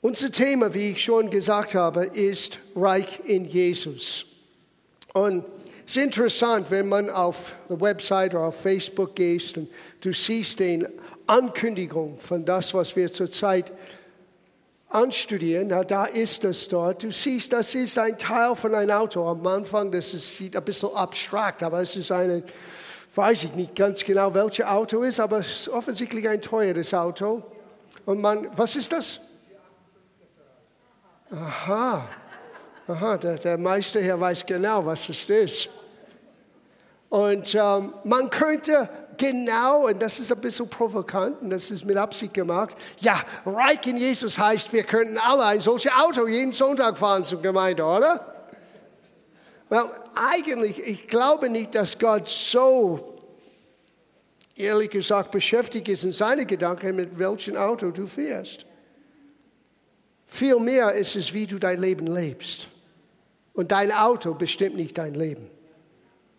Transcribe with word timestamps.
Unser 0.00 0.30
Thema, 0.30 0.72
wie 0.74 0.92
ich 0.92 1.02
schon 1.02 1.28
gesagt 1.28 1.74
habe, 1.74 2.04
ist 2.04 2.60
Reich 2.76 3.18
in 3.24 3.46
Jesus. 3.46 4.26
Und 5.12 5.44
es 5.84 5.96
ist 5.96 6.04
interessant, 6.04 6.70
wenn 6.70 6.88
man 6.88 7.10
auf 7.10 7.56
der 7.68 7.80
Website 7.80 8.32
oder 8.32 8.44
auf 8.44 8.60
Facebook 8.60 9.16
geht 9.16 9.58
und 9.58 9.68
du 10.00 10.12
siehst 10.12 10.60
die 10.60 10.86
Ankündigung 11.26 12.16
von 12.20 12.44
das, 12.44 12.72
was 12.74 12.94
wir 12.94 13.10
zurzeit 13.10 13.72
anstudieren, 14.88 15.68
da 15.68 16.04
ist 16.04 16.44
es 16.44 16.68
dort. 16.68 17.02
Du 17.02 17.10
siehst, 17.10 17.52
das 17.52 17.74
ist 17.74 17.98
ein 17.98 18.16
Teil 18.18 18.54
von 18.54 18.76
einem 18.76 18.92
Auto. 18.92 19.26
Am 19.28 19.44
Anfang, 19.48 19.90
das 19.90 20.14
ist, 20.14 20.36
sieht 20.36 20.56
ein 20.56 20.62
bisschen 20.62 20.94
abstrakt, 20.94 21.64
aber 21.64 21.80
es 21.80 21.96
ist 21.96 22.12
eine, 22.12 22.44
weiß 23.16 23.42
ich 23.42 23.54
nicht 23.54 23.74
ganz 23.74 24.04
genau, 24.04 24.32
welches 24.32 24.64
Auto 24.64 25.02
ist, 25.02 25.18
aber 25.18 25.40
es 25.40 25.62
ist 25.62 25.68
offensichtlich 25.70 26.28
ein 26.28 26.40
teures 26.40 26.94
Auto. 26.94 27.42
Und 28.06 28.20
man, 28.20 28.46
was 28.54 28.76
ist 28.76 28.92
das? 28.92 29.22
Aha, 31.30 32.08
aha, 32.86 33.16
der, 33.18 33.36
der 33.36 33.58
Meister 33.58 34.00
hier 34.00 34.18
weiß 34.18 34.46
genau, 34.46 34.86
was 34.86 35.08
es 35.10 35.28
ist. 35.28 35.68
Und 37.10 37.54
ähm, 37.54 37.92
man 38.04 38.30
könnte 38.30 38.88
genau, 39.18 39.88
und 39.88 40.00
das 40.00 40.18
ist 40.18 40.32
ein 40.32 40.40
bisschen 40.40 40.70
provokant, 40.70 41.42
und 41.42 41.50
das 41.50 41.70
ist 41.70 41.84
mit 41.84 41.98
Absicht 41.98 42.32
gemacht, 42.32 42.76
ja, 43.00 43.20
Reich 43.44 43.86
in 43.86 43.98
Jesus 43.98 44.38
heißt, 44.38 44.72
wir 44.72 44.84
könnten 44.84 45.18
alle 45.18 45.44
ein 45.44 45.60
solches 45.60 45.92
Auto 45.92 46.26
jeden 46.26 46.52
Sonntag 46.52 46.96
fahren 46.96 47.24
zur 47.24 47.42
Gemeinde, 47.42 47.84
oder? 47.84 48.34
Well, 49.68 49.90
eigentlich, 50.14 50.78
ich 50.78 51.08
glaube 51.08 51.50
nicht, 51.50 51.74
dass 51.74 51.98
Gott 51.98 52.26
so, 52.26 53.16
ehrlich 54.56 54.90
gesagt, 54.90 55.30
beschäftigt 55.30 55.88
ist 55.88 56.04
in 56.04 56.12
seinen 56.12 56.46
Gedanken, 56.46 56.96
mit 56.96 57.18
welchem 57.18 57.56
Auto 57.56 57.90
du 57.90 58.06
fährst. 58.06 58.64
Vielmehr 60.28 60.92
ist 60.92 61.16
es, 61.16 61.32
wie 61.32 61.46
du 61.46 61.58
dein 61.58 61.80
Leben 61.80 62.06
lebst. 62.06 62.68
Und 63.54 63.72
dein 63.72 63.90
Auto 63.90 64.34
bestimmt 64.34 64.76
nicht 64.76 64.96
dein 64.96 65.14
Leben. 65.14 65.50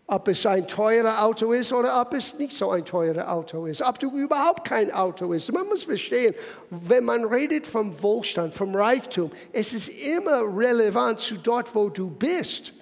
Ob 0.08 0.28
es 0.28 0.46
ein 0.46 0.68
teures 0.68 1.18
Auto 1.18 1.52
ist 1.52 1.74
oder 1.74 2.00
ob 2.00 2.14
es 2.14 2.38
nicht 2.38 2.54
so 2.54 2.70
ein 2.72 2.86
teures 2.86 3.28
Auto 3.28 3.66
ist. 3.66 3.82
Ob 3.82 4.00
du 4.00 4.12
überhaupt 4.12 4.68
kein 4.68 4.92
Auto 4.92 5.34
ist. 5.34 5.52
Man 5.52 5.68
muss 5.68 5.84
verstehen, 5.84 6.34
wenn 6.70 7.04
man 7.04 7.26
redet 7.26 7.68
vom 7.68 8.02
Wohlstand, 8.02 8.54
vom 8.54 8.74
Reichtum, 8.74 9.32
es 9.52 9.74
ist 9.74 9.90
immer 9.90 10.42
relevant 10.44 11.20
zu 11.20 11.36
dort, 11.36 11.74
wo 11.76 11.90
du 11.90 12.10
bist. 12.10 12.74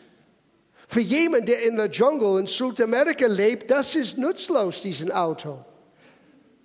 Für 0.87 1.01
jemanden, 1.01 1.47
der 1.47 1.63
in 1.63 1.77
der 1.77 1.91
Dschungel 1.91 2.39
in 2.39 2.47
Südamerika 2.47 3.27
lebt, 3.27 3.71
das 3.71 3.95
ist 3.95 4.17
nutzlos, 4.17 4.81
diesen 4.81 5.11
Auto. 5.11 5.65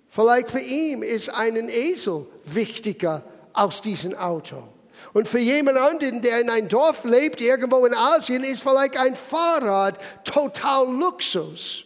Vielleicht 0.07 0.51
für 0.51 0.61
ihn 0.61 1.01
ist 1.01 1.29
ein 1.33 1.69
Esel 1.69 2.25
wichtiger 2.45 3.23
aus 3.53 3.81
diesem 3.81 4.15
Auto. 4.15 4.63
Und 5.11 5.27
für 5.27 5.39
jemand 5.39 5.77
anderen, 5.77 6.21
der 6.21 6.41
in 6.41 6.49
einem 6.49 6.67
Dorf 6.67 7.03
lebt, 7.03 7.41
irgendwo 7.41 7.85
in 7.85 7.93
Asien, 7.93 8.43
ist 8.43 8.63
vielleicht 8.63 8.97
ein 8.97 9.15
Fahrrad 9.15 9.99
total 10.23 10.91
Luxus. 10.91 11.85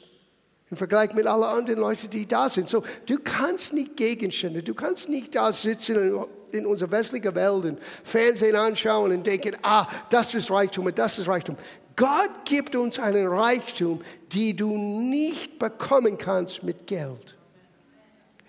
Im 0.70 0.78
Vergleich 0.78 1.14
mit 1.14 1.26
allen 1.26 1.44
anderen 1.44 1.80
Leuten, 1.80 2.10
die 2.10 2.28
da 2.28 2.50
sind. 2.50 2.68
So, 2.68 2.84
du 3.06 3.20
kannst 3.24 3.74
nicht 3.74 3.96
Gegenstände, 3.96 4.64
du 4.64 4.74
kannst 4.74 5.08
nicht 5.08 5.34
da 5.34 5.52
sitzen 5.52 6.26
in 6.52 6.66
unserer 6.66 6.92
westlichen 6.92 7.34
Welt 7.36 7.66
und 7.66 7.80
Fernsehen 7.82 8.56
anschauen 8.56 9.12
und 9.12 9.26
denken, 9.26 9.56
ah, 9.64 9.88
das 10.10 10.34
ist 10.34 10.52
Reichtum 10.52 10.86
und 10.86 11.00
das 11.00 11.20
ist 11.20 11.28
Reichtum. 11.28 11.56
Gott 11.96 12.46
gibt 12.46 12.76
uns 12.76 13.00
einen 13.00 13.28
Reichtum, 13.28 14.02
die 14.32 14.56
du 14.56 14.78
nicht 14.78 15.58
bekommen 15.58 16.18
kannst 16.18 16.64
mit 16.64 16.86
Geld. 16.86 17.37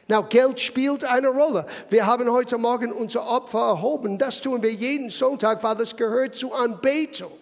Now, 0.09 0.23
Geld 0.23 0.59
spielt 0.59 1.05
eine 1.05 1.29
Rolle. 1.29 1.67
Wir 1.91 2.07
haben 2.07 2.31
heute 2.33 2.57
Morgen 2.57 2.93
unser 2.93 3.29
Opfer 3.29 3.59
erhoben. 3.59 4.17
Das 4.17 4.41
tun 4.41 4.63
wir 4.63 4.73
jeden 4.73 5.11
Sonntag, 5.11 5.63
weil 5.63 5.77
das 5.77 5.95
gehört 5.95 6.35
zur 6.35 6.59
Anbetung. 6.59 7.33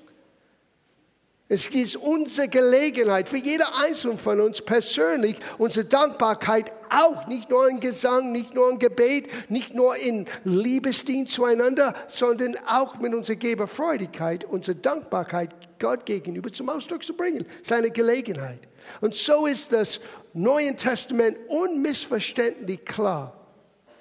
Es 1.48 1.68
ist 1.68 1.94
unsere 1.94 2.48
Gelegenheit 2.48 3.28
für 3.28 3.36
jeder 3.36 3.68
Einzelne 3.78 4.18
von 4.18 4.40
uns 4.40 4.60
persönlich, 4.60 5.36
unsere 5.58 5.86
Dankbarkeit 5.86 6.72
auch, 6.90 7.28
nicht 7.28 7.50
nur 7.50 7.68
in 7.68 7.78
Gesang, 7.78 8.32
nicht 8.32 8.52
nur 8.52 8.68
in 8.72 8.80
Gebet, 8.80 9.28
nicht 9.48 9.72
nur 9.72 9.94
in 9.94 10.26
Liebesdienst 10.42 11.34
zueinander, 11.34 11.94
sondern 12.08 12.56
auch 12.66 12.98
mit 12.98 13.14
unserer 13.14 13.36
Geberfreudigkeit, 13.36 14.44
unsere 14.44 14.76
Dankbarkeit 14.76 15.50
Gott 15.78 16.04
gegenüber 16.04 16.50
zum 16.50 16.68
Ausdruck 16.68 17.04
zu 17.04 17.14
bringen. 17.14 17.46
Seine 17.62 17.92
Gelegenheit. 17.92 18.58
Und 19.00 19.14
so 19.14 19.46
ist 19.46 19.72
das 19.72 20.00
Neue 20.32 20.76
Testament 20.76 21.38
unmissverständlich 21.48 22.84
klar. 22.84 23.34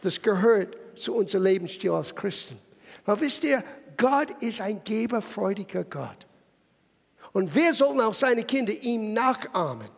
Das 0.02 0.22
gehört 0.22 0.76
zu 0.96 1.16
unserem 1.16 1.46
Lebensstil 1.46 1.92
als 1.92 2.14
Christen. 2.14 2.58
Weil 3.06 3.22
wisst 3.22 3.44
ihr, 3.44 3.64
Gott 3.98 4.32
ist 4.42 4.62
ein 4.62 4.84
geberfreudiger 4.84 5.84
Gott. 5.84 6.28
Und 7.32 7.54
wir 7.56 7.74
sollten 7.74 8.02
auch 8.02 8.14
seine 8.14 8.44
Kinder 8.44 8.74
ihm 8.74 9.14
nachahmen. 9.14 9.90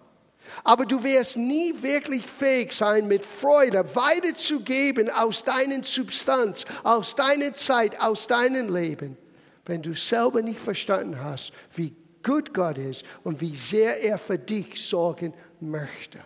Aber 0.63 0.85
du 0.85 1.03
wirst 1.03 1.37
nie 1.37 1.73
wirklich 1.81 2.25
fähig 2.25 2.71
sein, 2.73 3.07
mit 3.07 3.25
Freude 3.25 3.83
weiterzugeben 3.95 5.09
aus 5.09 5.43
deiner 5.43 5.83
Substanz, 5.83 6.65
aus 6.83 7.15
deiner 7.15 7.53
Zeit, 7.53 7.99
aus 8.01 8.27
deinem 8.27 8.73
Leben, 8.73 9.17
wenn 9.65 9.81
du 9.81 9.93
selber 9.93 10.41
nicht 10.41 10.59
verstanden 10.59 11.23
hast, 11.23 11.51
wie 11.73 11.95
gut 12.27 12.53
Gott 12.53 12.77
ist 12.77 13.03
und 13.23 13.39
wie 13.39 13.55
sehr 13.55 14.03
er 14.03 14.17
für 14.17 14.38
dich 14.38 14.79
sorgen 14.85 15.33
möchte. 15.61 16.19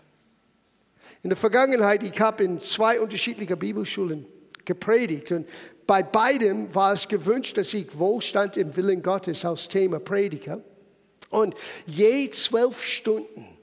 In 1.21 1.29
der 1.29 1.37
Vergangenheit, 1.37 2.01
ich 2.03 2.19
habe 2.19 2.43
in 2.43 2.59
zwei 2.59 2.99
unterschiedlichen 2.99 3.59
Bibelschulen 3.59 4.25
gepredigt 4.65 5.31
und 5.31 5.47
bei 5.85 6.01
beidem 6.01 6.73
war 6.73 6.93
es 6.93 7.07
gewünscht, 7.07 7.57
dass 7.57 7.73
ich 7.73 7.97
Wohlstand 7.99 8.57
im 8.57 8.75
Willen 8.75 9.03
Gottes 9.03 9.45
als 9.45 9.67
Thema 9.67 9.99
predige. 9.99 10.63
Und 11.29 11.53
je 11.85 12.29
zwölf 12.29 12.83
Stunden. 12.83 13.57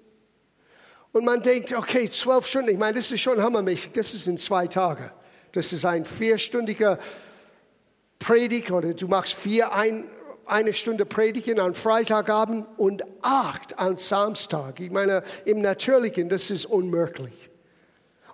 Und 1.12 1.24
man 1.24 1.42
denkt, 1.42 1.72
okay, 1.72 2.08
zwölf 2.08 2.46
Stunden, 2.46 2.70
ich 2.70 2.78
meine, 2.78 2.98
das 2.98 3.10
ist 3.10 3.20
schon 3.20 3.42
hammermäßig, 3.42 3.92
das 3.92 4.14
ist 4.14 4.26
in 4.26 4.38
zwei 4.38 4.66
Tagen. 4.66 5.10
Das 5.52 5.72
ist 5.72 5.84
ein 5.84 6.04
vierstündiger 6.04 6.98
Predigt 8.18 8.70
oder 8.70 8.94
du 8.94 9.08
machst 9.08 9.34
vier 9.34 9.72
ein, 9.72 10.04
eine 10.50 10.72
Stunde 10.72 11.04
predigen 11.04 11.60
an 11.60 11.74
Freitagabend 11.74 12.66
und 12.76 13.04
acht 13.22 13.78
an 13.78 13.96
Samstag. 13.96 14.80
Ich 14.80 14.90
meine, 14.90 15.22
im 15.44 15.60
Natürlichen, 15.60 16.28
das 16.28 16.50
ist 16.50 16.66
unmöglich. 16.66 17.50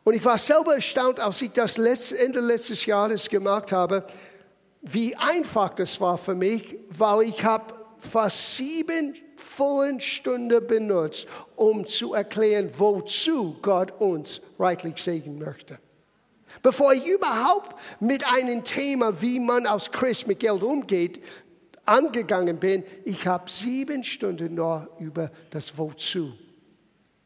Und 0.04 0.14
ich 0.14 0.24
war 0.24 0.38
selber 0.38 0.74
erstaunt, 0.74 1.19
als 1.19 1.41
ich 1.42 1.53
das 1.53 1.78
Ende 2.12 2.41
letztes 2.41 2.86
Jahres 2.86 3.28
gemacht 3.28 3.72
habe, 3.72 4.06
wie 4.82 5.16
einfach 5.16 5.70
das 5.70 6.00
war 6.00 6.19
für 6.19 6.34
mich, 6.34 6.76
weil 6.91 7.22
ich 7.22 7.42
habe 7.42 7.74
fast 7.98 8.56
sieben 8.56 9.14
vollen 9.36 10.00
Stunden 10.00 10.66
benutzt, 10.66 11.26
um 11.56 11.86
zu 11.86 12.12
erklären, 12.12 12.70
wozu 12.76 13.56
Gott 13.62 13.92
uns 13.98 14.41
reichlich 14.58 15.03
segnen 15.03 15.38
möchte. 15.38 15.78
Bevor 16.62 16.92
ich 16.92 17.06
überhaupt 17.06 17.74
mit 18.00 18.26
einem 18.26 18.62
Thema, 18.62 19.20
wie 19.20 19.41
man 19.41 19.66
als 19.66 19.91
Christ 19.91 20.26
mit 20.26 20.41
Geld 20.41 20.62
umgeht, 20.62 21.22
angegangen 21.84 22.59
bin, 22.59 22.84
ich 23.05 23.27
habe 23.27 23.50
sieben 23.50 24.05
Stunden 24.05 24.55
nur 24.55 24.89
über 24.99 25.31
das 25.50 25.77
Wozu. 25.77 26.33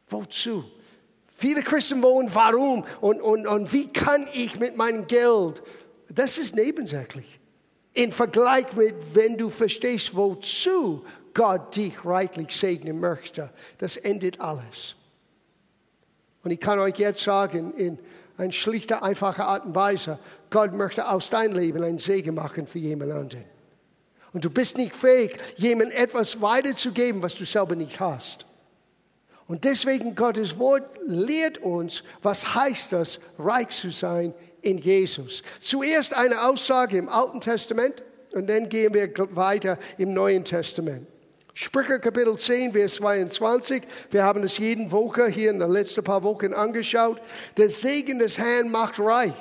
Wozu? 0.07 0.65
Viele 1.27 1.61
Christen 1.61 2.01
wollen 2.01 2.29
warum 2.33 2.83
und, 2.99 3.21
und, 3.21 3.47
und 3.47 3.71
wie 3.71 3.87
kann 3.87 4.27
ich 4.33 4.59
mit 4.59 4.75
meinem 4.75 5.07
Geld. 5.07 5.61
Das 6.13 6.37
ist 6.37 6.55
nebensächlich. 6.55 7.39
Im 7.93 8.11
Vergleich 8.11 8.73
mit, 8.75 8.95
wenn 9.13 9.37
du 9.37 9.49
verstehst, 9.49 10.15
wozu 10.15 11.03
Gott 11.33 11.75
dich 11.75 12.03
reichlich 12.03 12.55
segnen 12.55 12.99
möchte, 12.99 13.51
das 13.77 13.95
endet 13.95 14.41
alles. 14.41 14.95
Und 16.43 16.51
ich 16.51 16.59
kann 16.59 16.79
euch 16.79 16.97
jetzt 16.97 17.21
sagen, 17.21 17.73
in 17.73 17.99
eine 18.37 18.51
schlichte, 18.51 19.03
einfache 19.03 19.45
Art 19.45 19.65
und 19.65 19.75
Weise, 19.75 20.19
Gott 20.49 20.73
möchte 20.73 21.07
aus 21.09 21.29
deinem 21.29 21.57
Leben 21.57 21.83
einen 21.83 21.99
Segen 21.99 22.35
machen 22.35 22.67
für 22.67 22.79
jemand 22.79 23.11
anderen. 23.11 23.58
Und 24.33 24.45
du 24.45 24.49
bist 24.49 24.77
nicht 24.77 24.93
fähig, 24.93 25.37
jemandem 25.57 25.97
etwas 25.97 26.41
weiterzugeben, 26.41 27.21
was 27.21 27.35
du 27.35 27.45
selber 27.45 27.75
nicht 27.75 27.99
hast. 27.99 28.45
Und 29.47 29.63
deswegen 29.63 30.13
Gottes 30.13 30.59
Wort 30.59 30.99
lehrt 31.07 31.57
uns, 31.57 32.03
was 32.21 32.53
heißt 32.53 32.93
das, 32.93 33.19
reich 33.39 33.69
zu 33.69 33.89
sein 33.89 34.33
in 34.61 34.77
Jesus. 34.77 35.41
Zuerst 35.59 36.15
eine 36.15 36.43
Aussage 36.43 36.97
im 36.97 37.09
Alten 37.09 37.41
Testament 37.41 38.03
und 38.33 38.47
dann 38.47 38.69
gehen 38.69 38.93
wir 38.93 39.11
weiter 39.35 39.79
im 39.97 40.13
Neuen 40.13 40.45
Testament. 40.45 41.07
Sprüche 41.55 41.99
Kapitel 41.99 42.37
10, 42.37 42.73
Vers 42.73 42.95
22. 42.95 43.81
Wir 44.11 44.23
haben 44.23 44.43
es 44.43 44.59
jeden 44.59 44.91
Woche 44.91 45.27
hier 45.27 45.49
in 45.49 45.59
den 45.59 45.71
letzten 45.71 46.03
paar 46.03 46.21
Wochen 46.21 46.53
angeschaut. 46.53 47.19
Der 47.57 47.69
Segen 47.69 48.19
des 48.19 48.37
Herrn 48.37 48.69
macht 48.69 48.99
reich 48.99 49.33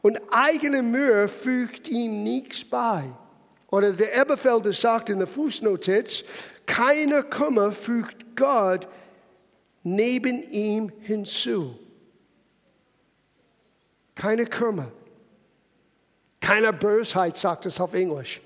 und 0.00 0.20
eigene 0.30 0.80
Mühe 0.82 1.26
fügt 1.26 1.88
ihm 1.88 2.22
nichts 2.22 2.64
bei. 2.64 3.02
Oder 3.74 3.92
der 3.92 4.14
Eberfelder 4.14 4.72
sagt 4.72 5.10
in 5.10 5.18
der 5.18 5.26
Fußnotiz, 5.26 6.22
keine 6.64 7.24
Kummer 7.24 7.72
fügt 7.72 8.36
Gott 8.36 8.86
neben 9.82 10.44
ihm 10.52 10.92
hinzu. 11.00 11.76
Keine 14.14 14.46
Kummer. 14.46 14.92
Keiner 16.40 16.72
Bösheit 16.72 17.36
sagt 17.36 17.66
es 17.66 17.80
auf 17.80 17.94
Englisch. 17.94 18.40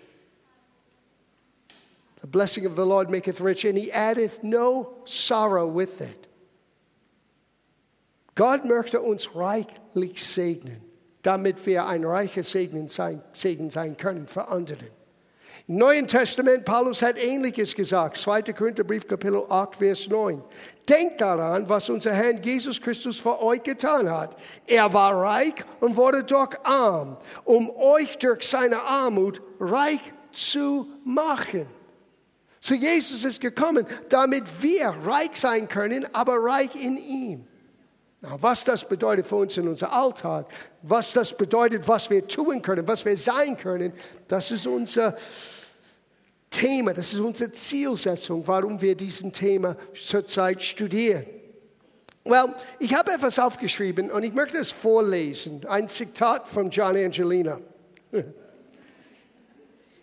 The 2.23 2.27
blessing 2.27 2.67
of 2.67 2.75
the 2.75 2.87
Lord 2.87 3.11
maketh 3.11 3.39
rich, 3.43 3.67
and 3.67 3.77
he 3.77 3.93
addeth 3.93 4.43
no 4.43 4.95
sorrow 5.05 5.69
with 5.69 6.01
it. 6.01 6.27
Gott 8.35 8.65
möchte 8.65 9.03
uns 9.03 9.35
reichlich 9.35 10.27
segnen, 10.27 10.81
damit 11.21 11.67
wir 11.67 11.87
ein 11.87 12.07
reicher 12.07 12.43
Segen 12.43 12.89
sein, 12.89 13.23
Segen 13.35 13.69
sein 13.69 13.95
können 13.99 14.27
für 14.27 14.49
andere. 14.49 14.98
Neuen 15.71 16.07
Testament, 16.09 16.65
Paulus 16.65 17.03
hat 17.03 17.23
Ähnliches 17.23 17.75
gesagt. 17.75 18.17
2. 18.17 18.55
Korintherbrief, 18.55 19.07
Kapitel 19.07 19.45
8, 19.51 19.77
Vers 19.77 20.09
9. 20.09 20.43
Denkt 20.89 21.21
daran, 21.21 21.69
was 21.69 21.91
unser 21.91 22.15
Herr 22.15 22.41
Jesus 22.41 22.81
Christus 22.81 23.21
für 23.21 23.43
euch 23.43 23.63
getan 23.63 24.11
hat. 24.11 24.35
Er 24.67 24.91
war 24.95 25.15
reich 25.15 25.53
und 25.81 25.95
wurde 25.95 26.25
doch 26.25 26.49
arm, 26.65 27.19
um 27.45 27.69
euch 27.69 28.17
durch 28.17 28.49
seine 28.49 28.83
Armut 28.83 29.43
reich 29.61 30.01
zu 30.33 30.89
machen. 31.05 31.67
So 32.61 32.75
Jesus 32.75 33.23
ist 33.25 33.39
gekommen, 33.39 33.87
damit 34.09 34.45
wir 34.63 34.89
reich 35.05 35.33
sein 35.35 35.69
können, 35.69 36.07
aber 36.15 36.37
reich 36.43 36.75
in 36.83 36.97
ihm. 36.97 37.48
Was 38.21 38.65
das 38.65 38.89
bedeutet 38.89 39.29
für 39.29 39.37
uns 39.37 39.57
in 39.57 39.69
unserem 39.69 39.93
Alltag, 39.93 40.47
was 40.83 41.13
das 41.13 41.37
bedeutet, 41.37 41.87
was 41.87 42.11
wir 42.11 42.27
tun 42.27 42.63
können, 42.63 42.89
was 42.89 43.05
wir 43.05 43.17
sein 43.17 43.57
können, 43.57 43.93
das 44.27 44.51
ist 44.51 44.67
unser 44.67 45.17
Thema, 46.51 46.95
das 46.95 47.13
ist 47.13 47.21
unsere 47.21 47.53
Zielsetzung, 47.53 48.45
warum 48.47 48.81
wir 48.81 48.97
diesen 48.97 49.33
Thema 49.33 49.77
zurzeit 49.95 50.61
studieren. 50.63 51.27
Well, 52.25 52.55
ich 52.81 52.93
habe 52.93 53.13
etwas 53.13 53.39
aufgeschrieben 53.39 54.11
und 54.11 54.25
ich 54.25 54.35
möchte 54.35 54.59
es 54.59 54.73
vorlesen, 54.73 55.65
ein 55.69 55.89
Zitat 55.89 56.49
von 56.49 56.71
John 56.71 56.97
Angelina. 56.97 57.61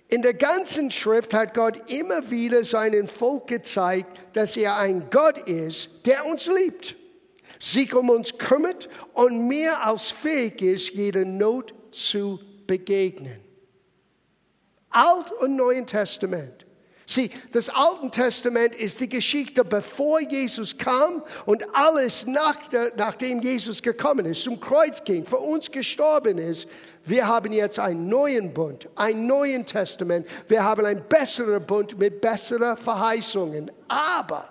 In 0.07 0.21
der 0.21 0.35
ganzen 0.35 0.91
Schrift 0.91 1.33
hat 1.33 1.53
Gott 1.53 1.91
immer 1.91 2.29
wieder 2.29 2.63
seinem 2.63 3.07
Volk 3.07 3.47
gezeigt, 3.47 4.21
dass 4.33 4.55
er 4.55 4.77
ein 4.77 5.09
Gott 5.09 5.39
ist, 5.39 5.89
der 6.05 6.25
uns 6.27 6.47
liebt, 6.47 6.95
sich 7.59 7.93
um 7.93 8.09
uns 8.09 8.37
kümmert 8.37 8.89
und 9.13 9.47
mehr 9.47 9.85
als 9.85 10.11
fähig 10.11 10.61
ist, 10.61 10.89
jeder 10.89 11.25
Not 11.25 11.73
zu 11.91 12.39
begegnen. 12.67 13.39
Alt- 14.89 15.31
und 15.33 15.55
Neuen 15.55 15.85
Testament. 15.85 16.65
Sieh, 17.07 17.29
das 17.51 17.69
Alte 17.69 18.09
Testament 18.09 18.75
ist 18.75 18.99
die 18.99 19.09
Geschichte, 19.09 19.63
bevor 19.63 20.19
Jesus 20.21 20.75
kam 20.75 21.21
und 21.45 21.63
alles 21.75 22.25
nach 22.25 22.55
der, 22.67 22.93
nachdem 22.97 23.41
Jesus 23.41 23.83
gekommen 23.83 24.25
ist, 24.25 24.41
zum 24.41 24.59
Kreuz 24.59 25.03
ging, 25.03 25.23
für 25.23 25.37
uns 25.37 25.69
gestorben 25.69 26.39
ist. 26.39 26.67
Wir 27.03 27.27
haben 27.27 27.53
jetzt 27.53 27.77
einen 27.77 28.07
neuen 28.07 28.51
Bund, 28.53 28.89
ein 28.95 29.27
neuen 29.27 29.67
Testament. 29.67 30.27
Wir 30.47 30.63
haben 30.63 30.83
einen 30.83 31.03
besseren 31.07 31.63
Bund 31.63 31.95
mit 31.99 32.21
besseren 32.21 32.75
Verheißungen. 32.75 33.71
Aber 33.87 34.49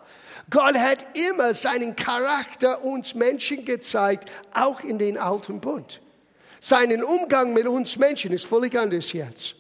Gott 0.55 0.79
hat 0.79 1.05
immer 1.15 1.53
seinen 1.53 1.97
Charakter 1.97 2.85
uns 2.85 3.17
Menschen 3.17 3.65
gezeigt, 3.65 4.31
auch 4.53 4.83
in 4.83 5.01
den 5.01 5.19
alten 5.19 5.61
Bund. 5.61 6.01
Seinen 6.61 7.03
Umgang 7.03 7.53
mit 7.53 7.67
uns 7.67 7.99
Menschen 7.99 8.33
ist 8.33 8.47
völlig 8.47 8.79
anders 8.79 9.13
jetzt. 9.13 9.57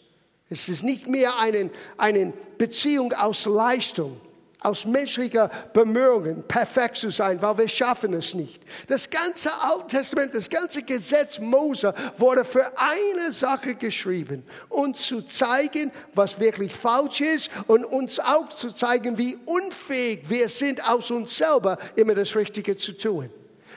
Es 0.48 0.68
ist 0.68 0.84
nicht 0.84 1.08
mehr 1.08 1.36
eine, 1.40 1.70
eine 1.98 2.32
Beziehung 2.58 3.12
aus 3.12 3.44
Leistung, 3.44 4.20
aus 4.64 4.86
menschlicher 4.86 5.50
Bemühungen, 5.72 6.42
perfekt 6.48 6.96
zu 6.96 7.10
sein, 7.10 7.40
weil 7.42 7.58
wir 7.58 7.68
schaffen 7.68 8.14
es 8.14 8.34
nicht. 8.34 8.62
Das 8.88 9.08
ganze 9.10 9.52
Alte 9.60 9.98
Testament, 9.98 10.34
das 10.34 10.48
ganze 10.48 10.82
Gesetz 10.82 11.38
Mose 11.38 11.94
wurde 12.16 12.44
für 12.44 12.72
eine 12.76 13.30
Sache 13.30 13.74
geschrieben, 13.74 14.42
uns 14.70 15.02
zu 15.02 15.20
zeigen, 15.20 15.92
was 16.14 16.40
wirklich 16.40 16.74
falsch 16.74 17.20
ist 17.20 17.50
und 17.66 17.84
uns 17.84 18.18
auch 18.18 18.48
zu 18.48 18.72
zeigen, 18.72 19.18
wie 19.18 19.36
unfähig 19.44 20.24
wir 20.28 20.48
sind, 20.48 20.88
aus 20.88 21.10
uns 21.10 21.36
selber 21.36 21.76
immer 21.94 22.14
das 22.14 22.34
Richtige 22.34 22.74
zu 22.74 22.96
tun. 22.96 23.28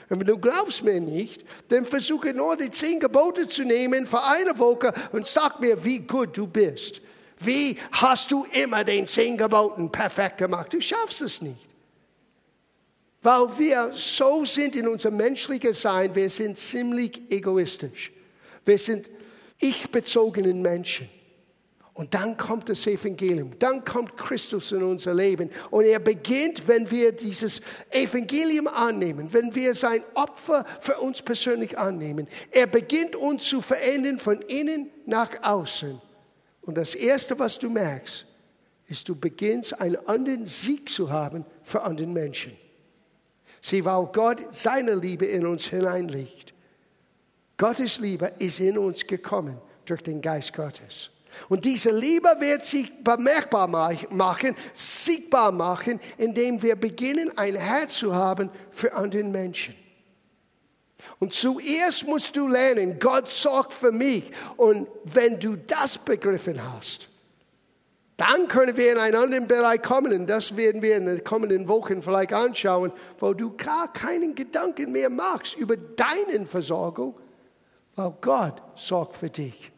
Und 0.08 0.20
wenn 0.20 0.26
du 0.26 0.38
glaubst 0.38 0.84
mir 0.84 1.00
nicht, 1.00 1.44
dann 1.68 1.84
versuche 1.84 2.32
nur 2.32 2.56
die 2.56 2.70
zehn 2.70 2.98
Gebote 2.98 3.46
zu 3.46 3.64
nehmen 3.64 4.06
für 4.06 4.24
eine 4.24 4.58
Woche 4.58 4.92
und 5.12 5.26
sag 5.26 5.60
mir, 5.60 5.84
wie 5.84 5.98
gut 5.98 6.34
du 6.36 6.46
bist. 6.46 7.02
Wie 7.40 7.78
hast 7.92 8.30
du 8.32 8.44
immer 8.52 8.84
den 8.84 9.06
zehn 9.06 9.36
Geboten 9.36 9.90
perfekt 9.90 10.38
gemacht? 10.38 10.72
Du 10.72 10.80
schaffst 10.80 11.20
es 11.20 11.40
nicht. 11.40 11.68
Weil 13.22 13.58
wir 13.58 13.92
so 13.94 14.44
sind 14.44 14.76
in 14.76 14.86
unserem 14.86 15.16
menschlichen 15.16 15.72
Sein, 15.72 16.14
wir 16.14 16.30
sind 16.30 16.56
ziemlich 16.56 17.20
egoistisch. 17.30 18.12
Wir 18.64 18.78
sind 18.78 19.10
ich-bezogenen 19.58 20.62
Menschen. 20.62 21.08
Und 21.98 22.14
dann 22.14 22.36
kommt 22.36 22.68
das 22.68 22.86
Evangelium, 22.86 23.50
dann 23.58 23.84
kommt 23.84 24.16
Christus 24.16 24.70
in 24.70 24.84
unser 24.84 25.14
Leben. 25.14 25.50
Und 25.70 25.82
er 25.82 25.98
beginnt, 25.98 26.68
wenn 26.68 26.88
wir 26.88 27.10
dieses 27.10 27.60
Evangelium 27.90 28.68
annehmen, 28.68 29.32
wenn 29.32 29.52
wir 29.52 29.74
sein 29.74 30.04
Opfer 30.14 30.64
für 30.80 30.96
uns 30.98 31.20
persönlich 31.20 31.76
annehmen. 31.76 32.28
Er 32.52 32.68
beginnt 32.68 33.16
uns 33.16 33.46
zu 33.46 33.60
verändern 33.60 34.20
von 34.20 34.40
innen 34.42 34.90
nach 35.06 35.42
außen. 35.42 36.00
Und 36.68 36.76
das 36.76 36.94
Erste, 36.94 37.38
was 37.38 37.58
du 37.58 37.70
merkst, 37.70 38.26
ist, 38.88 39.08
du 39.08 39.16
beginnst 39.16 39.80
einen 39.80 39.96
anderen 40.06 40.44
Sieg 40.44 40.90
zu 40.90 41.10
haben 41.10 41.46
für 41.62 41.80
andere 41.80 42.06
Menschen. 42.06 42.54
Sieh, 43.62 43.82
weil 43.86 44.04
Gott 44.12 44.54
seine 44.54 44.94
Liebe 44.94 45.24
in 45.24 45.46
uns 45.46 45.68
hineinlegt. 45.68 46.52
Gottes 47.56 48.00
Liebe 48.00 48.34
ist 48.38 48.60
in 48.60 48.76
uns 48.76 49.06
gekommen 49.06 49.56
durch 49.86 50.02
den 50.02 50.20
Geist 50.20 50.52
Gottes. 50.52 51.08
Und 51.48 51.64
diese 51.64 51.90
Liebe 51.90 52.28
wird 52.38 52.62
sich 52.62 53.02
bemerkbar 53.02 53.66
machen, 53.66 54.54
sichtbar 54.74 55.50
machen, 55.50 55.98
indem 56.18 56.60
wir 56.60 56.76
beginnen, 56.76 57.32
ein 57.38 57.56
Herz 57.56 57.94
zu 57.94 58.14
haben 58.14 58.50
für 58.70 58.92
andere 58.92 59.24
Menschen. 59.24 59.74
Und 61.18 61.32
zuerst 61.32 62.06
musst 62.06 62.36
du 62.36 62.48
lernen, 62.48 62.98
Gott 62.98 63.28
sorgt 63.28 63.72
für 63.72 63.92
mich. 63.92 64.24
Und 64.56 64.88
wenn 65.04 65.38
du 65.38 65.56
das 65.56 65.98
begriffen 65.98 66.60
hast, 66.72 67.08
dann 68.16 68.48
können 68.48 68.76
wir 68.76 68.92
in 68.92 68.98
einen 68.98 69.16
anderen 69.16 69.46
Bereich 69.46 69.80
kommen. 69.80 70.12
Und 70.12 70.26
das 70.26 70.56
werden 70.56 70.82
wir 70.82 70.96
in 70.96 71.06
den 71.06 71.22
kommenden 71.22 71.68
Wochen 71.68 72.02
vielleicht 72.02 72.32
anschauen, 72.32 72.92
wo 73.18 73.32
du 73.32 73.56
gar 73.56 73.92
keinen 73.92 74.34
Gedanken 74.34 74.90
mehr 74.90 75.08
machst 75.08 75.56
über 75.56 75.76
deine 75.76 76.44
Versorgung, 76.46 77.14
weil 77.94 78.12
Gott 78.20 78.60
sorgt 78.74 79.16
für 79.16 79.30
dich. 79.30 79.70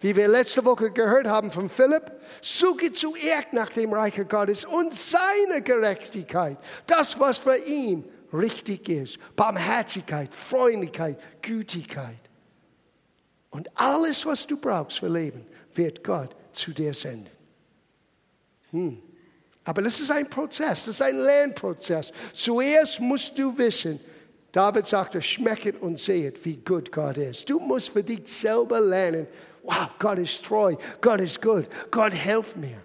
Wie 0.00 0.16
wir 0.16 0.28
letzte 0.28 0.64
Woche 0.64 0.90
gehört 0.90 1.26
haben 1.26 1.50
von 1.50 1.68
Philipp, 1.68 2.12
suche 2.42 2.92
zuerst 2.92 3.52
nach 3.52 3.70
dem 3.70 3.92
Reiche 3.92 4.24
Gottes 4.24 4.64
und 4.64 4.94
seine 4.94 5.62
Gerechtigkeit. 5.62 6.58
Das, 6.86 7.20
was 7.20 7.38
für 7.38 7.56
ihn 7.56 8.04
richtig 8.34 8.88
ist. 8.88 9.18
Barmherzigkeit, 9.36 10.32
Freundlichkeit, 10.32 11.18
Gütigkeit. 11.42 12.20
Und 13.50 13.70
alles, 13.74 14.26
was 14.26 14.46
du 14.46 14.56
brauchst 14.56 14.98
für 14.98 15.08
Leben, 15.08 15.46
wird 15.74 16.02
Gott 16.02 16.34
zu 16.52 16.72
dir 16.72 16.92
senden. 16.92 17.30
Hm. 18.70 19.00
Aber 19.64 19.80
das 19.80 20.00
ist 20.00 20.10
ein 20.10 20.28
Prozess, 20.28 20.84
das 20.84 20.88
ist 20.88 21.02
ein 21.02 21.18
Lernprozess. 21.18 22.12
Zuerst 22.32 23.00
musst 23.00 23.38
du 23.38 23.56
wissen, 23.56 23.98
David 24.52 24.86
sagte, 24.86 25.22
schmecket 25.22 25.80
und 25.80 25.98
sehet, 25.98 26.44
wie 26.44 26.56
gut 26.56 26.92
Gott 26.92 27.16
ist. 27.16 27.48
Du 27.48 27.58
musst 27.58 27.90
für 27.90 28.04
dich 28.04 28.32
selber 28.32 28.80
lernen, 28.80 29.26
wow, 29.62 29.88
Gott 29.98 30.18
ist 30.18 30.44
treu, 30.44 30.74
Gott 31.00 31.20
ist 31.20 31.40
gut, 31.40 31.68
Gott 31.90 32.14
hilft 32.14 32.56
mir. 32.56 32.82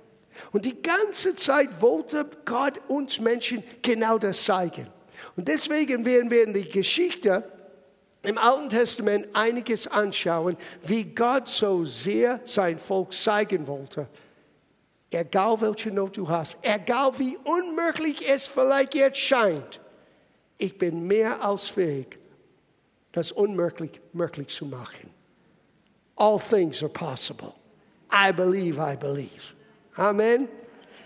Und 0.51 0.65
die 0.65 0.81
ganze 0.81 1.35
Zeit 1.35 1.81
wollte 1.81 2.25
Gott 2.45 2.79
uns 2.87 3.19
Menschen 3.19 3.63
genau 3.81 4.17
das 4.17 4.43
zeigen. 4.43 4.87
Und 5.39 5.47
deswegen 5.47 6.05
werden 6.05 6.29
wir 6.29 6.43
in 6.43 6.53
die 6.53 6.67
Geschichte 6.67 7.49
im 8.23 8.37
Alten 8.37 8.67
Testament 8.67 9.25
einiges 9.31 9.87
anschauen, 9.87 10.57
wie 10.83 11.05
Gott 11.05 11.47
so 11.47 11.85
sehr 11.85 12.41
sein 12.43 12.77
Volk 12.77 13.13
zeigen 13.13 13.65
wollte. 13.65 14.09
Egal 15.09 15.61
welche 15.61 15.91
Not 15.91 16.17
du 16.17 16.27
hast, 16.27 16.57
egal 16.61 17.17
wie 17.19 17.37
unmöglich 17.37 18.29
es 18.29 18.47
vielleicht 18.47 18.95
jetzt 18.95 19.19
scheint, 19.19 19.79
ich 20.57 20.77
bin 20.77 21.07
mehr 21.07 21.41
als 21.41 21.67
fähig, 21.67 22.19
das 23.13 23.31
unmöglich 23.31 24.01
möglich 24.11 24.49
zu 24.49 24.65
machen. 24.65 25.09
All 26.17 26.37
things 26.37 26.83
are 26.83 26.91
possible. 26.91 27.53
I 28.11 28.33
believe, 28.33 28.77
I 28.77 28.97
believe. 28.97 29.53
Amen. 29.95 30.49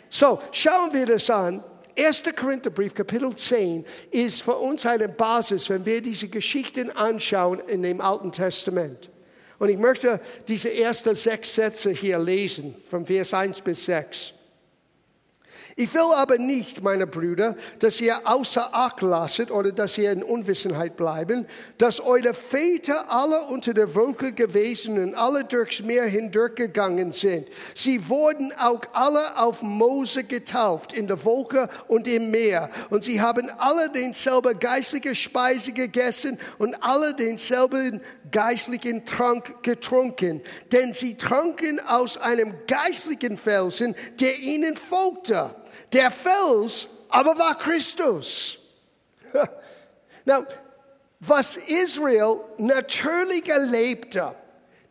So, 0.10 0.42
schauen 0.52 0.92
wir 0.92 1.06
das 1.06 1.30
an. 1.30 1.64
1. 1.98 2.24
Korintherbrief, 2.36 2.94
Kapitel 2.94 3.36
10, 3.36 3.86
ist 4.12 4.42
für 4.42 4.56
uns 4.56 4.86
eine 4.86 5.10
Basis, 5.10 5.70
wenn 5.70 5.86
wir 5.86 6.02
diese 6.02 6.28
Geschichten 6.28 6.90
anschauen 6.92 7.60
in 7.68 7.84
dem 7.84 8.02
Alten 8.02 8.32
Testament. 8.32 9.10
Und 9.60 9.70
ich 9.70 9.78
möchte 9.78 10.20
diese 10.48 10.76
ersten 10.76 11.16
sechs 11.16 11.56
Sätze 11.56 11.92
hier 11.92 12.20
lesen, 12.20 12.76
von 12.90 13.06
Vers 13.06 13.34
1 13.34 13.62
bis 13.62 13.86
6. 13.86 14.34
Ich 15.76 15.92
will 15.96 16.12
aber 16.16 16.38
nicht, 16.38 16.84
meine 16.84 17.08
Brüder, 17.08 17.56
dass 17.80 18.00
ihr 18.00 18.28
außer 18.28 18.76
Acht 18.76 19.02
lasset 19.02 19.50
oder 19.50 19.72
dass 19.72 19.98
ihr 19.98 20.12
in 20.12 20.22
Unwissenheit 20.22 20.96
bleiben, 20.96 21.48
dass 21.80 22.00
eure 22.00 22.36
Väter 22.36 23.10
alle 23.10 23.42
unter 23.46 23.74
der 23.74 23.96
Wolke 23.96 24.34
gewesen 24.34 25.02
und 25.02 25.16
alle 25.16 25.44
durchs 25.44 25.82
Meer 25.82 26.06
hindurchgegangen 26.06 27.12
sind. 27.12 27.48
Sie 27.74 28.08
wurden 28.08 28.54
auch 28.54 28.82
alle 28.94 29.38
auf 29.38 29.64
Mose 29.64 30.24
getauft, 30.24 30.94
in 30.94 31.08
der 31.08 31.26
Wolke 31.26 31.68
und 31.88 32.08
im 32.08 32.30
Meer. 32.30 32.70
Und 32.92 33.04
sie 33.04 33.20
haben 33.20 33.50
alle 33.58 33.90
denselben 33.90 34.60
geistliche 34.60 35.16
Speise 35.16 35.72
gegessen 35.72 36.38
und 36.60 36.76
alle 36.84 37.16
denselben 37.16 38.00
geistlichen 38.32 39.06
Trank 39.06 39.64
getrunken. 39.64 40.42
Denn 40.72 40.94
sie 40.94 41.16
tranken 41.16 41.80
aus 41.80 42.18
einem 42.18 42.54
geistlichen 42.68 43.38
Felsen, 43.38 43.96
der 44.20 44.38
ihnen 44.38 44.76
folgte. 44.76 45.56
Der 45.94 46.10
Fels 46.10 46.88
aber 47.10 47.38
war 47.38 47.56
Christus. 47.58 48.58
Now, 50.26 50.46
was 51.20 51.56
Israel 51.56 52.38
natürlich 52.58 53.48
erlebte, 53.48 54.36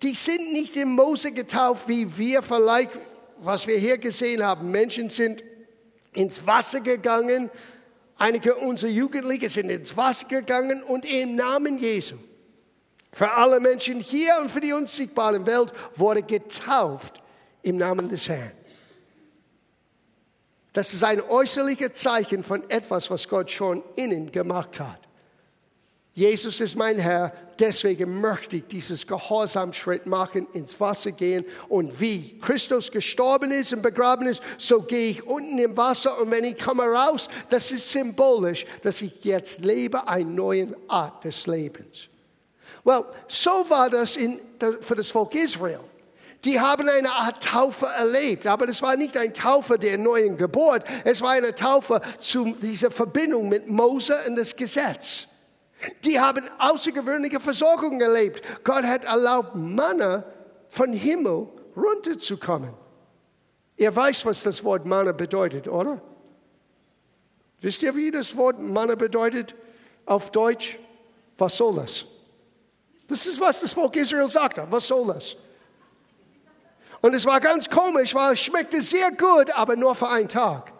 die 0.02 0.14
sind 0.14 0.52
nicht 0.52 0.76
in 0.76 0.90
Mose 0.90 1.32
getauft, 1.32 1.88
wie 1.88 2.16
wir 2.16 2.42
vielleicht, 2.42 2.90
was 3.38 3.66
wir 3.66 3.76
hier 3.76 3.98
gesehen 3.98 4.44
haben. 4.44 4.70
Menschen 4.70 5.10
sind 5.10 5.42
ins 6.12 6.46
Wasser 6.46 6.80
gegangen, 6.80 7.50
einige 8.16 8.54
unserer 8.54 8.90
Jugendlichen 8.90 9.48
sind 9.48 9.70
ins 9.70 9.96
Wasser 9.96 10.28
gegangen 10.28 10.82
und 10.82 11.04
im 11.04 11.34
Namen 11.34 11.78
Jesu, 11.78 12.16
für 13.12 13.30
alle 13.32 13.58
Menschen 13.58 14.00
hier 14.00 14.32
und 14.40 14.50
für 14.50 14.60
die 14.60 14.72
unsichtbare 14.72 15.44
Welt, 15.44 15.72
wurde 15.96 16.22
getauft 16.22 17.20
im 17.62 17.76
Namen 17.78 18.08
des 18.08 18.28
Herrn. 18.28 18.61
Das 20.72 20.94
ist 20.94 21.04
ein 21.04 21.20
äußerliches 21.20 21.92
Zeichen 21.94 22.42
von 22.42 22.68
etwas, 22.70 23.10
was 23.10 23.28
Gott 23.28 23.50
schon 23.50 23.82
innen 23.96 24.32
gemacht 24.32 24.80
hat. 24.80 25.00
Jesus 26.14 26.60
ist 26.60 26.76
mein 26.76 26.98
Herr, 26.98 27.32
deswegen 27.58 28.20
möchte 28.20 28.56
ich 28.56 28.66
dieses 28.66 29.06
Gehorsamschritt 29.06 30.04
machen, 30.04 30.46
ins 30.52 30.78
Wasser 30.78 31.12
gehen 31.12 31.44
und 31.70 32.00
wie 32.00 32.38
Christus 32.38 32.90
gestorben 32.90 33.50
ist 33.50 33.72
und 33.72 33.80
begraben 33.80 34.26
ist, 34.26 34.42
so 34.58 34.82
gehe 34.82 35.08
ich 35.10 35.26
unten 35.26 35.58
im 35.58 35.74
Wasser 35.74 36.20
und 36.20 36.30
wenn 36.30 36.44
ich 36.44 36.58
komme 36.58 36.82
raus, 36.82 37.28
das 37.48 37.70
ist 37.70 37.88
symbolisch, 37.88 38.66
dass 38.82 39.00
ich 39.00 39.24
jetzt 39.24 39.64
lebe, 39.64 40.06
eine 40.06 40.28
neue 40.28 40.76
Art 40.86 41.24
des 41.24 41.46
Lebens. 41.46 42.08
Well, 42.84 43.04
so 43.26 43.64
war 43.70 43.88
das 43.88 44.16
in, 44.16 44.38
für 44.82 44.96
das 44.96 45.10
Volk 45.10 45.34
Israel. 45.34 45.80
Die 46.44 46.58
haben 46.58 46.88
eine 46.88 47.12
Art 47.12 47.42
Taufe 47.42 47.86
erlebt, 47.86 48.46
aber 48.46 48.66
das 48.66 48.82
war 48.82 48.96
nicht 48.96 49.16
ein 49.16 49.32
Taufe 49.32 49.78
der 49.78 49.96
neuen 49.96 50.36
Geburt, 50.36 50.84
es 51.04 51.22
war 51.22 51.30
eine 51.30 51.54
Taufe 51.54 52.00
zu 52.18 52.56
dieser 52.60 52.90
Verbindung 52.90 53.48
mit 53.48 53.68
Mose 53.68 54.16
und 54.26 54.36
das 54.36 54.56
Gesetz. 54.56 55.28
Die 56.04 56.18
haben 56.18 56.48
außergewöhnliche 56.58 57.40
Versorgung 57.40 58.00
erlebt. 58.00 58.42
Gott 58.64 58.84
hat 58.84 59.04
erlaubt, 59.04 59.54
Manna 59.54 60.24
von 60.68 60.92
Himmel 60.92 61.48
runterzukommen. 61.76 62.72
Ihr 63.76 63.94
weiß, 63.94 64.26
was 64.26 64.42
das 64.42 64.62
Wort 64.64 64.86
Manna 64.86 65.12
bedeutet, 65.12 65.68
oder? 65.68 66.00
Wisst 67.60 67.82
ihr, 67.82 67.94
wie 67.94 68.10
das 68.10 68.36
Wort 68.36 68.60
Manna 68.60 68.94
bedeutet 68.94 69.54
auf 70.06 70.30
Deutsch? 70.30 70.78
Was 71.38 71.56
soll 71.56 71.76
das? 71.76 72.04
Das 73.08 73.26
ist, 73.26 73.40
was 73.40 73.60
das 73.60 73.72
Volk 73.72 73.96
Israel 73.96 74.28
sagte. 74.28 74.66
Was 74.70 74.86
soll 74.86 75.06
das? 75.06 75.36
Und 77.02 77.14
es 77.14 77.26
war 77.26 77.40
ganz 77.40 77.68
komisch, 77.68 78.14
weil 78.14 78.32
es 78.32 78.40
schmeckte 78.40 78.80
sehr 78.80 79.10
gut, 79.10 79.50
aber 79.54 79.76
nur 79.76 79.94
für 79.94 80.08
einen 80.08 80.28
Tag. 80.28 80.72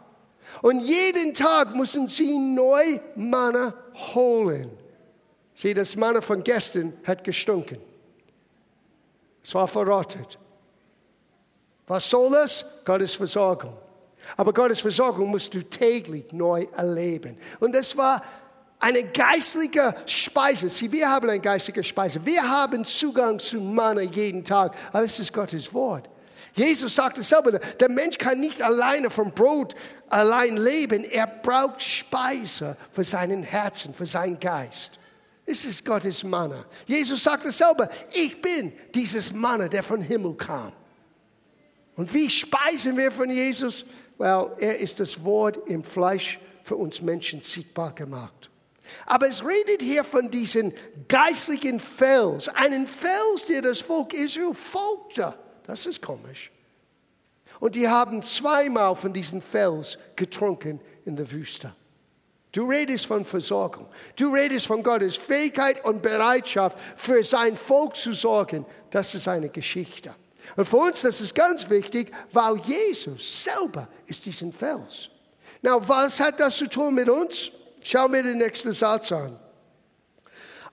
Und 0.63 0.81
jeden 0.81 1.35
Tag 1.35 1.75
mussten 1.75 2.07
sie 2.07 2.39
neu 2.39 3.01
Manna 3.17 3.75
holen. 4.15 4.71
Sieh, 5.55 5.75
das 5.75 5.97
Manna 5.97 6.21
von 6.21 6.43
gestern 6.43 6.97
hat 7.05 7.25
gestunken. 7.25 7.79
Es 9.43 9.55
war 9.55 9.67
verrottet. 9.67 10.39
Was 11.89 12.09
soll 12.09 12.31
das? 12.31 12.65
Gottes 12.85 13.15
Versorgung. 13.15 13.77
Aber 14.37 14.53
Gottes 14.53 14.81
Versorgung 14.81 15.29
musst 15.29 15.53
du 15.53 15.63
täglich 15.69 16.33
neu 16.33 16.67
erleben. 16.77 17.37
Und 17.59 17.75
das 17.75 17.97
war 17.97 18.23
eine 18.79 19.03
geistliche 19.05 19.95
Speise. 20.07 20.71
Sieh, 20.71 20.91
wir 20.91 21.09
haben 21.11 21.29
eine 21.29 21.41
geistliche 21.41 21.83
Speise. 21.83 22.25
Wir 22.25 22.49
haben 22.49 22.85
Zugang 22.85 23.41
zu 23.41 23.61
Manna 23.61 24.03
jeden 24.03 24.45
Tag. 24.45 24.75
Aber 24.93 25.05
es 25.05 25.19
ist 25.19 25.33
Gottes 25.33 25.75
Wort. 25.75 26.09
Jesus 26.55 26.95
sagte 26.95 27.23
selber, 27.23 27.59
der 27.59 27.91
Mensch 27.91 28.19
kann 28.19 28.41
nicht 28.41 28.61
alleine 28.61 29.11
vom 29.11 29.33
Brot 29.33 29.75
allein 30.09 30.57
leben. 30.57 31.05
Er 31.05 31.27
braucht 31.27 31.81
Speise 31.81 32.77
für 32.91 33.05
seinen 33.05 33.43
Herzen, 33.43 33.95
für 33.95 34.05
seinen 34.05 34.39
Geist. 34.39 34.99
Es 35.47 35.65
ist 35.65 35.85
Gottes 35.85 36.23
Manna. 36.23 36.65
Jesus 36.87 37.25
sagte 37.25 37.51
selber, 37.51 37.89
ich 38.13 38.41
bin 38.41 38.73
dieses 38.95 39.33
Manna, 39.33 39.69
der 39.69 39.83
von 39.83 40.01
Himmel 40.01 40.35
kam. 40.37 40.73
Und 41.97 42.13
wie 42.13 42.29
speisen 42.29 42.97
wir 42.97 43.11
von 43.11 43.31
Jesus? 43.31 43.85
Well, 44.19 44.53
er 44.59 44.79
ist 44.79 45.01
das 45.01 45.23
Wort 45.25 45.59
im 45.69 45.83
Fleisch 45.83 46.39
für 46.63 46.77
uns 46.77 47.03
Menschen 47.03 47.41
sichtbar 47.41 47.95
gemacht. 47.95 48.51
Aber 49.07 49.27
es 49.27 49.45
redet 49.45 49.83
hier 49.83 50.05
von 50.05 50.31
diesem 50.31 50.73
geistlichen 51.09 51.81
Fels, 51.81 52.49
einen 52.49 52.87
Fels, 52.87 53.47
der 53.49 53.63
das 53.63 53.81
Volk 53.81 54.13
Israel 54.13 54.55
folgte. 54.55 55.35
Das 55.67 55.87
ist 55.87 56.03
komisch. 56.03 56.51
Und 57.61 57.75
die 57.75 57.89
haben 57.89 58.23
zweimal 58.23 58.97
von 58.97 59.13
diesem 59.13 59.41
Fels 59.41 59.99
getrunken 60.17 60.81
in 61.05 61.17
der 61.17 61.31
Wüste. 61.31 61.73
Du 62.51 62.69
redest 62.69 63.07
von 63.07 63.25
Versorgung. 63.25 63.89
Du 64.17 64.33
redest 64.33 64.67
von 64.67 64.83
Gottes 64.83 65.17
Fähigkeit 65.17 65.83
und 65.85 66.03
Bereitschaft, 66.03 66.79
für 66.97 67.25
sein 67.25 67.57
Volk 67.57 67.97
zu 67.97 68.13
sorgen. 68.13 68.67
Das 68.91 69.15
ist 69.15 69.27
eine 69.27 69.49
Geschichte. 69.49 70.15
Und 70.57 70.67
für 70.67 70.77
uns, 70.77 71.01
das 71.03 71.21
ist 71.21 71.35
ganz 71.35 71.71
wichtig, 71.71 72.13
weil 72.33 72.57
Jesus 72.59 73.45
selber 73.45 73.89
ist 74.07 74.27
diesen 74.27 74.53
Fels. 74.53 75.09
Na, 75.63 75.77
was 75.89 76.21
hat 76.21 76.41
das 76.41 76.57
zu 76.57 76.67
tun 76.67 76.95
mit 76.95 77.09
uns? 77.09 77.53
Schauen 77.83 78.13
wir 78.13 78.23
den 78.23 78.39
nächsten 78.39 78.73
Satz 78.73 79.13
an. 79.13 79.39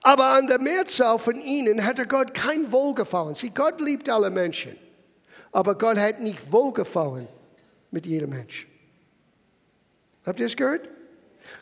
Aber 0.02 0.28
an 0.28 0.46
der 0.46 0.60
Mehrzahl 0.60 1.18
von 1.18 1.36
ihnen 1.36 1.84
hatte 1.84 2.06
Gott 2.06 2.32
kein 2.32 2.72
Wohlgefallen. 2.72 3.34
Sieh, 3.34 3.50
Gott 3.50 3.80
liebt 3.80 4.08
alle 4.08 4.30
Menschen. 4.30 4.76
Aber 5.52 5.76
Gott 5.76 5.98
hat 5.98 6.20
nicht 6.20 6.50
Wohlgefallen 6.50 7.28
mit 7.90 8.06
jedem 8.06 8.30
Menschen. 8.30 8.70
Habt 10.24 10.40
ihr 10.40 10.46
es 10.46 10.56
gehört? 10.56 10.88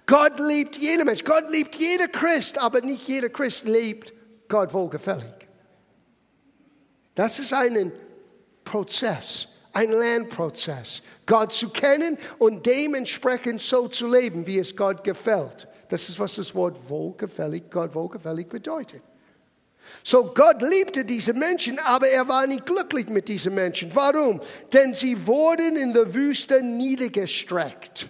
Gott 0.07 0.39
liebt 0.39 0.77
jeden 0.77 1.07
Mensch. 1.07 1.25
Gott 1.25 1.51
liebt 1.51 1.77
jeder 1.77 2.09
Christ, 2.09 2.59
aber 2.59 2.81
nicht 2.81 3.09
jeder 3.09 3.29
Christ 3.29 3.65
liebt 3.65 4.13
Gott 4.49 4.73
wohlgefällig. 4.73 5.35
Das 7.15 7.39
ist 7.39 7.53
ein 7.53 7.93
Prozess 8.65 9.49
ein 9.79 9.91
Lernprozess, 9.91 11.03
Gott 11.25 11.53
zu 11.53 11.69
kennen 11.69 12.19
und 12.39 12.67
dementsprechend 12.67 13.61
so 13.61 13.87
zu 13.87 14.09
leben, 14.09 14.47
wie 14.47 14.59
es 14.59 14.75
Gott 14.75 15.05
gefällt. 15.05 15.69
Das 15.89 16.09
ist, 16.09 16.19
was 16.21 16.35
das 16.35 16.55
Wort 16.55 16.77
wohlgefällig, 16.89 17.65
Gott 17.71 17.95
wohlgefällig 17.95 18.49
bedeutet. 18.49 19.03
So 20.03 20.25
Gott 20.35 20.61
liebte 20.63 21.05
diese 21.05 21.33
Menschen, 21.33 21.79
aber 21.79 22.09
er 22.09 22.29
war 22.29 22.47
nicht 22.47 22.67
glücklich 22.67 23.09
mit 23.09 23.29
diesen 23.29 23.55
Menschen. 23.55 23.95
Warum? 23.95 24.41
Denn 24.73 24.93
sie 24.93 25.27
wurden 25.27 25.77
in 25.77 25.93
der 25.93 26.13
Wüste 26.13 26.63
niedergestreckt. 26.63 28.09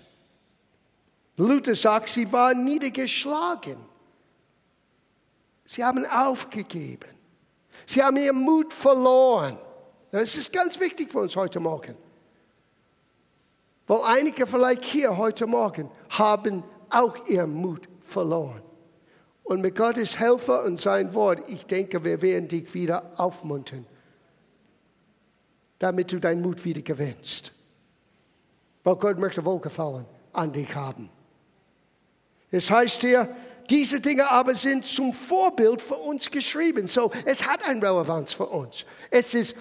Luther 1.37 1.77
sagt, 1.77 2.09
sie 2.09 2.31
waren 2.33 2.65
niedergeschlagen. 2.65 3.77
Sie 5.65 5.85
haben 5.85 6.05
aufgegeben. 6.07 7.11
Sie 7.87 8.03
haben 8.03 8.17
ihren 8.17 8.41
Mut 8.41 8.73
verloren. 8.73 9.57
Das 10.11 10.35
ist 10.35 10.53
ganz 10.53 10.81
wichtig 10.81 11.13
für 11.13 11.21
uns 11.21 11.37
heute 11.37 11.61
Morgen. 11.61 11.97
Weil 13.87 14.01
einige 14.19 14.47
vielleicht 14.47 14.85
hier 14.85 15.17
heute 15.17 15.47
Morgen 15.47 15.91
haben 16.11 16.65
auch 16.91 17.27
ihren 17.27 17.53
Mut 17.53 17.89
verloren. 18.01 18.63
Und 19.43 19.63
mit 19.63 19.77
Gottes 19.77 20.19
Helfer 20.19 20.65
und 20.65 20.79
sein 20.79 21.15
Wort, 21.15 21.49
ich 21.49 21.65
denke, 21.67 22.05
wir 22.05 22.21
werden 22.21 22.49
dich 22.49 22.73
wieder 22.75 23.13
aufmuntern, 23.17 23.87
damit 25.79 26.13
du 26.13 26.19
deinen 26.19 26.43
Mut 26.43 26.65
wieder 26.65 26.83
gewinnst. 26.83 27.53
Weil 28.85 28.97
Gott 28.97 29.19
möchte 29.19 29.45
Wohlgefallen 29.45 30.05
an 30.33 30.53
dich 30.53 30.75
haben. 30.75 31.09
Es 32.51 32.71
heißt 32.71 33.01
hier, 33.01 33.35
diese 33.71 34.01
Dinge 34.01 34.31
aber 34.31 34.55
sind 34.55 34.87
zum 34.87 35.13
Vorbild 35.13 35.83
für 35.83 35.97
uns 35.97 36.31
geschrieben. 36.31 36.87
So, 36.87 37.11
es 37.25 37.47
hat 37.47 37.63
eine 37.65 37.83
Relevanz 37.83 38.33
für 38.33 38.47
uns. 38.47 38.87
Es 39.11 39.35
ist 39.35 39.55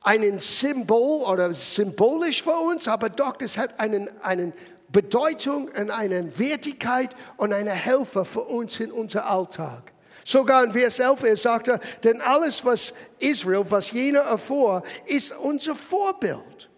einen 0.00 0.38
Symbol 0.38 1.24
oder 1.24 1.52
symbolisch 1.54 2.42
für 2.42 2.56
uns, 2.56 2.88
aber 2.88 3.08
doch, 3.08 3.36
es 3.40 3.56
hat 3.58 3.78
einen, 3.78 4.08
einen 4.22 4.52
Bedeutung 4.92 5.68
und 5.68 5.90
eine 5.90 6.38
Wertigkeit 6.38 7.10
und 7.36 7.52
eine 7.52 7.72
Helfer 7.72 8.24
für 8.24 8.42
uns 8.42 8.78
in 8.78 8.92
unser 8.92 9.26
Alltag. 9.26 9.92
Sogar 10.24 10.62
in 10.62 10.72
Vers 10.72 10.98
11, 10.98 11.22
er 11.24 11.36
sagte, 11.36 11.80
denn 12.04 12.20
alles, 12.20 12.64
was 12.64 12.92
Israel, 13.18 13.64
was 13.68 13.90
jener 13.90 14.20
erfuhr, 14.20 14.82
ist 15.06 15.36
unser 15.36 15.74
Vorbild. 15.74 16.68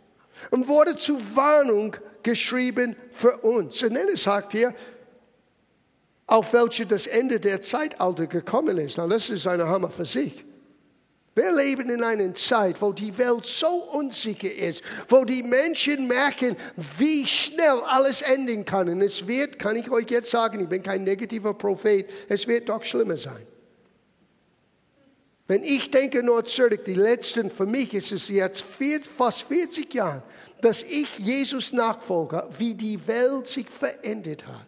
und 0.51 0.69
wurde 0.69 0.97
zu 0.97 1.19
Warnung 1.35 1.97
geschrieben 2.23 2.97
für 3.11 3.39
uns. 3.39 3.83
Und 3.83 3.95
dann 3.95 4.17
sagt 4.17 4.53
hier, 4.53 4.75
auf 6.27 6.53
welche 6.53 6.87
das 6.87 7.07
Ende 7.07 7.39
der 7.39 7.61
Zeitalter 7.61 8.27
gekommen 8.27 8.79
ist. 8.79 8.97
Na, 8.97 9.07
das 9.07 9.29
ist 9.29 9.47
eine 9.47 9.69
Hammer 9.69 9.91
für 9.91 10.07
sich. 10.07 10.45
Wir 11.35 11.53
leben 11.53 11.91
in 11.91 12.03
einer 12.05 12.33
Zeit, 12.35 12.81
wo 12.81 12.93
die 12.93 13.17
Welt 13.19 13.45
so 13.45 13.67
unsicher 13.67 14.53
ist, 14.55 14.83
wo 15.09 15.25
die 15.25 15.43
Menschen 15.43 16.07
merken, 16.07 16.57
wie 16.97 17.27
schnell 17.27 17.81
alles 17.87 18.23
enden 18.23 18.65
kann. 18.65 18.89
Und 18.89 19.01
es 19.01 19.27
wird, 19.27 19.59
kann 19.59 19.75
ich 19.75 19.91
euch 19.91 20.09
jetzt 20.11 20.31
sagen, 20.31 20.61
ich 20.61 20.69
bin 20.69 20.83
kein 20.83 21.03
negativer 21.03 21.53
Prophet, 21.53 22.09
es 22.29 22.47
wird 22.47 22.69
doch 22.69 22.85
schlimmer 22.85 23.17
sein. 23.17 23.45
Wenn 25.49 25.65
ich 25.65 25.91
denke 25.91 26.23
nur 26.23 26.45
zurück, 26.45 26.85
die 26.85 26.95
letzten, 26.95 27.51
für 27.51 27.67
mich 27.67 27.93
ist 27.93 28.13
es 28.13 28.29
jetzt 28.29 28.65
fast 28.65 29.43
40 29.43 29.93
Jahre, 29.93 30.23
dass 30.61 30.83
ich 30.85 31.19
Jesus 31.19 31.73
nachfolge, 31.73 32.49
wie 32.57 32.75
die 32.75 33.07
Welt 33.07 33.47
sich 33.47 33.69
verändert 33.69 34.47
hat. 34.47 34.67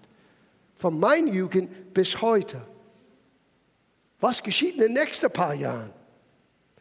Von 0.77 0.99
meiner 0.99 1.33
Jugend 1.33 1.95
bis 1.95 2.21
heute. 2.21 2.61
Was 4.21 4.43
geschieht 4.43 4.75
in 4.75 4.81
den 4.81 4.93
nächsten 4.93 5.31
paar 5.31 5.55
Jahren? 5.55 5.96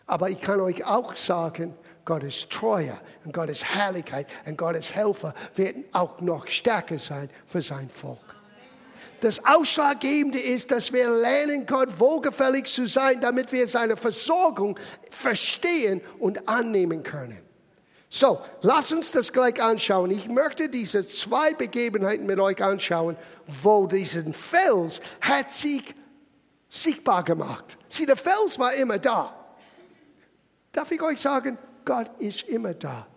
Aber 0.07 0.29
ich 0.29 0.39
kann 0.39 0.59
euch 0.59 0.85
auch 0.85 1.15
sagen, 1.15 1.75
Gottes 2.05 2.47
Treue 2.49 2.93
und 3.23 3.33
Gottes 3.33 3.63
Herrlichkeit 3.63 4.27
und 4.45 4.57
Gottes 4.57 4.93
Helfer 4.93 5.33
werden 5.55 5.85
auch 5.91 6.21
noch 6.21 6.47
stärker 6.47 6.99
sein 6.99 7.29
für 7.47 7.61
sein 7.61 7.89
Volk. 7.89 8.19
Das 9.21 9.43
Ausschlaggebende 9.43 10.39
ist, 10.39 10.69
dass 10.69 10.93
wir 10.93 11.09
lernen, 11.09 11.65
Gott 11.65 11.99
wohlgefällig 11.99 12.65
zu 12.65 12.85
sein, 12.85 13.19
damit 13.21 13.51
wir 13.51 13.67
seine 13.67 13.97
Versorgung 13.97 14.77
verstehen 15.09 16.01
und 16.19 16.47
annehmen 16.47 17.01
können. 17.01 17.41
So, 18.09 18.39
lass 18.61 18.91
uns 18.91 19.11
das 19.11 19.33
gleich 19.33 19.61
anschauen. 19.61 20.11
Ich 20.11 20.29
möchte 20.29 20.69
diese 20.69 21.07
zwei 21.07 21.53
Begebenheiten 21.53 22.25
mit 22.25 22.39
euch 22.39 22.63
anschauen, 22.63 23.17
wo 23.47 23.87
diesen 23.87 24.31
Fels 24.31 25.01
hat 25.21 25.51
sich 25.51 25.95
sichtbar 26.69 27.23
gemacht. 27.23 27.77
Sieh, 27.87 28.05
der 28.05 28.17
Fels 28.17 28.59
war 28.59 28.73
immer 28.75 28.99
da. 28.99 29.34
Darf 30.75 30.91
ich 30.91 31.01
euch 31.01 31.21
sagen, 31.21 31.57
Gott 31.85 32.11
ist 32.19 32.43
immer 32.43 32.73
da. 32.73 33.07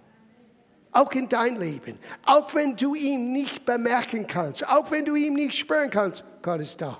Auch 0.93 1.11
in 1.13 1.29
dein 1.29 1.57
Leben. 1.57 1.99
Auch 2.25 2.55
wenn 2.55 2.77
du 2.77 2.95
ihn 2.95 3.33
nicht 3.33 3.67
bemerken 3.67 4.29
kannst. 4.29 4.67
Auch 4.69 4.93
wenn 4.93 5.05
du 5.05 5.17
ihn 5.17 5.35
nicht 5.35 5.55
spüren 5.55 5.91
kannst. 5.91 6.23
Gott 6.41 6.61
ist 6.61 6.81
da. 6.81 6.99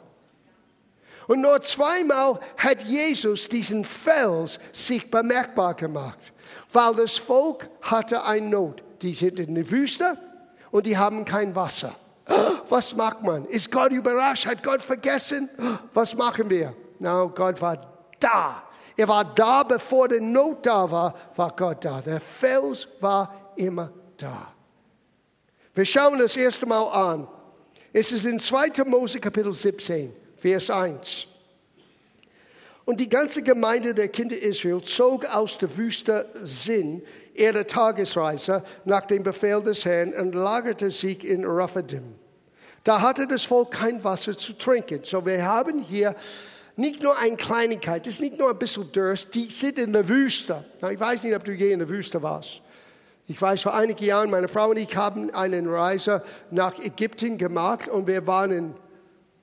Und 1.29 1.43
nur 1.43 1.61
zweimal 1.61 2.41
hat 2.57 2.83
Jesus 2.83 3.49
diesen 3.49 3.85
Fels 3.85 4.59
sich 4.73 5.09
bemerkbar 5.09 5.75
gemacht. 5.75 6.33
Weil 6.73 6.95
das 6.97 7.19
Volk 7.19 7.71
hatte 7.83 8.25
eine 8.25 8.49
Not. 8.49 8.83
Die 9.01 9.15
sind 9.15 9.39
in 9.39 9.55
der 9.55 9.71
Wüste 9.71 10.19
und 10.73 10.87
die 10.87 10.99
haben 10.99 11.25
kein 11.25 11.55
Wasser. 11.55 11.95
Was 12.69 12.97
macht 12.97 13.23
man? 13.23 13.45
Ist 13.45 13.71
Gott 13.71 13.93
überrascht? 13.93 14.47
Hat 14.47 14.63
Gott 14.65 14.83
vergessen? 14.83 15.49
Was 15.95 16.17
machen 16.17 16.51
wir? 16.51 16.75
Na, 16.99 17.21
no, 17.21 17.29
Gott 17.29 17.61
war 17.63 17.79
da. 18.19 18.65
Er 18.99 19.07
war 19.07 19.25
da, 19.25 19.63
bevor 19.63 20.09
die 20.09 20.19
Not 20.19 20.67
da 20.67 20.91
war, 20.91 21.15
war 21.37 21.55
Gott 21.55 21.85
da. 21.85 22.01
Der 22.01 22.21
Fels 22.21 22.89
war 22.99 23.53
immer 23.55 23.93
da. 24.17 24.53
Wir 25.73 25.85
schauen 25.85 26.19
das 26.19 26.35
erste 26.35 26.67
Mal 26.67 26.83
an. 26.89 27.29
Es 27.93 28.11
ist 28.11 28.25
in 28.25 28.41
2. 28.41 28.85
Mose 28.87 29.21
Kapitel 29.21 29.55
17, 29.55 30.13
Vers 30.37 30.69
1. 30.71 31.29
Und 32.87 32.99
die 32.99 33.09
ganze 33.09 33.41
Gemeinde 33.41 33.95
der 33.95 34.09
Kinder 34.09 34.37
Israel 34.37 34.83
zog 34.83 35.27
aus 35.27 35.59
der 35.59 35.77
Wüste 35.77 36.27
Sinn 36.35 37.01
ihre 37.35 37.69
Tagesreise 37.69 38.65
nach 38.85 39.03
dem 39.03 39.23
Befehl 39.23 39.61
des 39.61 39.85
Herrn 39.85 40.13
und 40.13 40.35
lagerte 40.35 40.91
sich 40.91 41.25
in 41.25 41.45
Raphadim. 41.45 42.17
Da 42.83 43.01
hatte 43.01 43.29
das 43.29 43.45
Volk 43.45 43.71
kein 43.71 44.03
Wasser 44.03 44.37
zu 44.37 44.55
trinken. 44.55 45.03
So 45.05 45.25
wir 45.25 45.45
haben 45.45 45.85
hier 45.85 46.17
nicht 46.79 47.03
nur 47.03 47.19
eine 47.19 47.37
Kleinigkeit, 47.37 48.07
das 48.07 48.15
ist 48.15 48.21
nicht 48.21 48.39
nur 48.39 48.51
ein 48.51 48.59
bisschen 48.59 48.91
Durst, 48.93 49.35
die 49.35 49.51
sind 49.51 49.79
in 49.79 49.93
der 49.93 50.09
Wüste. 50.09 50.65
Ich 50.91 51.01
weiß 51.01 51.25
nicht, 51.25 51.35
ob 51.35 51.43
du 51.43 51.53
je 51.53 51.73
in 51.73 51.81
der 51.81 51.89
Wüste 51.89 52.23
warst. 52.23 52.63
Ich 53.27 53.43
weiß, 53.43 53.63
vor 53.63 53.75
einigen 53.75 54.05
Jahren, 54.05 54.31
meine 54.31 54.47
Frau 54.47 54.71
und 54.71 54.77
ich 54.77 54.97
haben 54.97 55.31
eine 55.35 55.71
Reise 55.71 56.23
nach 56.51 56.79
Ägypten 56.79 57.37
gemacht 57.37 57.89
und 57.89 58.07
wir 58.07 58.27
waren 58.29 58.53
in 58.53 58.75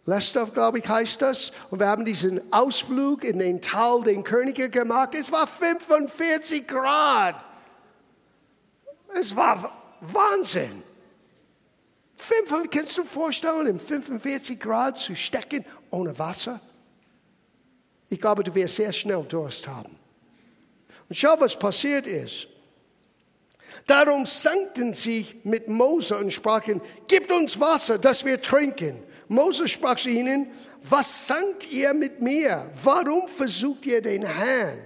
Leicester, 0.06 0.46
glaube 0.46 0.80
ich, 0.80 0.88
heißt 0.88 1.22
das. 1.22 1.52
Und 1.70 1.80
wir 1.80 1.88
haben 1.88 2.06
diesen 2.06 2.42
Ausflug 2.54 3.24
in 3.26 3.40
den 3.40 3.62
Tal 3.62 4.02
den 4.02 4.24
Könige 4.24 4.70
gemacht. 4.70 5.14
Es 5.14 5.32
war 5.32 5.46
45 5.46 6.66
Grad. 6.66 7.36
Es 9.20 9.36
war 9.36 9.72
Wahnsinn. 10.00 10.84
5, 12.16 12.70
kannst 12.72 12.98
du 12.98 13.04
vorstellen, 13.04 13.68
in 13.68 13.80
45 13.80 14.58
Grad 14.58 14.98
zu 14.98 15.16
stecken 15.16 15.66
ohne 15.90 16.18
Wasser? 16.18 16.62
Ich 18.10 18.20
glaube, 18.20 18.44
du 18.44 18.54
wirst 18.54 18.76
sehr 18.76 18.92
schnell 18.92 19.24
Durst 19.24 19.68
haben. 19.68 19.98
Und 21.10 21.16
schau, 21.16 21.36
was 21.40 21.58
passiert 21.58 22.08
ist. 22.08 22.48
Darum 23.86 24.26
sankten 24.26 24.94
sie 24.94 25.28
mit 25.44 25.68
Mose 25.68 26.18
und 26.18 26.32
sprachen, 26.32 26.82
gebt 27.08 27.32
uns 27.32 27.60
Wasser, 27.60 27.98
dass 28.00 28.26
wir 28.26 28.42
trinken. 28.42 29.04
Mose 29.28 29.68
sprach 29.68 29.98
zu 29.98 30.10
ihnen, 30.10 30.48
was 30.82 31.28
sankt 31.28 31.72
ihr 31.72 31.94
mit 31.94 32.22
mir? 32.22 32.70
Warum 32.84 33.28
versucht 33.28 33.86
ihr 33.86 34.02
den 34.02 34.26
Herrn? 34.26 34.80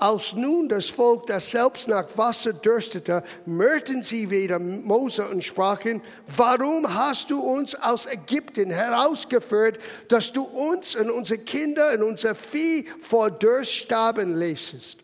Als 0.00 0.32
nun 0.32 0.66
das 0.66 0.88
Volk, 0.88 1.26
das 1.26 1.50
selbst 1.50 1.86
nach 1.86 2.06
Wasser 2.16 2.54
dürstete, 2.54 3.22
mörten 3.44 4.02
sie 4.02 4.30
wieder 4.30 4.58
Mose 4.58 5.28
und 5.28 5.44
sprachen, 5.44 6.00
warum 6.38 6.94
hast 6.94 7.30
du 7.30 7.38
uns 7.38 7.74
aus 7.74 8.06
Ägypten 8.06 8.70
herausgeführt, 8.70 9.78
dass 10.08 10.32
du 10.32 10.42
uns 10.42 10.96
und 10.96 11.10
unsere 11.10 11.40
Kinder 11.40 11.92
und 11.92 12.02
unser 12.02 12.34
Vieh 12.34 12.88
vor 12.98 13.30
Durst 13.30 13.74
starben 13.74 14.36
lässest? 14.36 15.00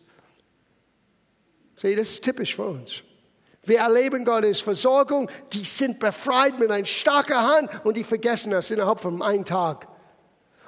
Sieh, 1.75 1.95
das 1.95 2.09
ist 2.09 2.23
typisch 2.23 2.55
für 2.55 2.65
uns. 2.65 3.03
Wir 3.61 3.81
erleben 3.81 4.25
Gottes 4.25 4.61
Versorgung, 4.61 5.29
die 5.53 5.63
sind 5.63 5.99
befreit 5.99 6.57
mit 6.57 6.71
einer 6.71 6.87
starken 6.87 7.37
Hand 7.37 7.69
und 7.85 7.97
die 7.97 8.03
vergessen 8.03 8.49
das 8.49 8.71
innerhalb 8.71 8.99
von 8.99 9.21
einem 9.21 9.45
Tag. 9.45 9.87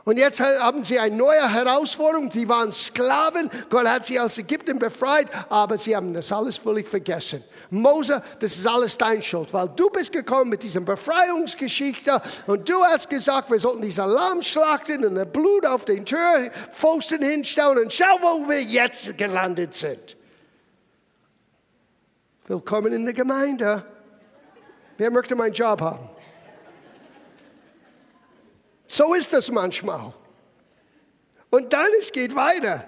Und 0.06 0.18
jetzt 0.18 0.40
haben 0.40 0.84
sie 0.84 0.98
eine 0.98 1.16
neue 1.16 1.54
Herausforderung. 1.54 2.32
Sie 2.32 2.48
waren 2.48 2.72
Sklaven. 2.72 3.50
Gott 3.70 3.88
hat 3.88 4.06
sie 4.06 4.20
aus 4.20 4.38
Ägypten 4.38 4.80
befreit, 4.80 5.28
aber 5.50 5.78
sie 5.78 5.96
haben 5.96 6.14
das 6.14 6.32
alles 6.32 6.58
völlig 6.58 6.88
vergessen. 6.88 7.44
Mose, 7.70 8.22
das 8.40 8.58
ist 8.58 8.68
alles 8.68 8.98
dein 8.98 9.22
Schuld, 9.22 9.54
weil 9.54 9.70
du 9.76 9.90
bist 9.90 10.12
gekommen 10.12 10.50
mit 10.50 10.64
dieser 10.64 10.82
Befreiungsgeschichte 10.82 12.22
und 12.48 12.68
du 12.68 12.84
hast 12.84 13.10
gesagt, 13.10 13.52
wir 13.52 13.60
sollten 13.60 13.82
diese 13.82 14.06
Lamm 14.06 14.42
schlachten 14.42 15.06
und 15.06 15.16
das 15.16 15.32
Blut 15.32 15.66
auf 15.66 15.86
den 15.86 16.06
Türpfosten 16.06 17.22
hinstellen 17.22 17.78
und 17.78 17.94
schau, 17.94 18.18
wo 18.22 18.50
wir 18.50 18.64
jetzt 18.64 19.18
gelandet 19.18 19.74
sind. 19.74 20.16
Willkommen 22.48 22.94
in 22.94 23.06
der 23.06 23.14
Gemeinde. 23.14 23.86
Wer 24.98 25.12
möchte 25.12 25.36
meinen 25.36 25.54
Job 25.54 25.82
haben? 25.82 26.10
So 28.90 29.14
ist 29.14 29.32
das 29.32 29.52
manchmal. 29.52 30.12
Und 31.52 31.72
dann 31.72 31.88
es 32.00 32.12
geht 32.12 32.36
weiter. 32.36 32.86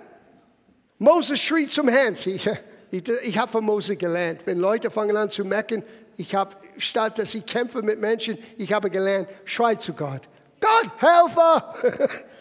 Moses 0.97 1.39
schrie 1.39 1.67
zum 1.67 1.87
Herrn. 1.87 2.13
Ich, 2.13 2.49
ich, 2.91 3.07
ich 3.07 3.37
habe 3.37 3.51
von 3.51 3.63
Mose 3.63 3.95
gelernt, 3.95 4.41
wenn 4.45 4.57
Leute 4.57 4.89
fangen 4.89 5.15
an 5.15 5.29
zu 5.29 5.45
mecken, 5.45 5.83
ich 6.17 6.33
habe, 6.35 6.55
statt 6.77 7.19
dass 7.19 7.33
ich 7.35 7.45
kämpfe 7.45 7.83
mit 7.83 8.01
Menschen, 8.01 8.37
ich 8.57 8.73
habe 8.73 8.89
gelernt, 8.89 9.29
schrei 9.45 9.75
zu 9.75 9.93
Gott. 9.93 10.21
Gott, 10.59 10.91
Helfer! 10.97 12.09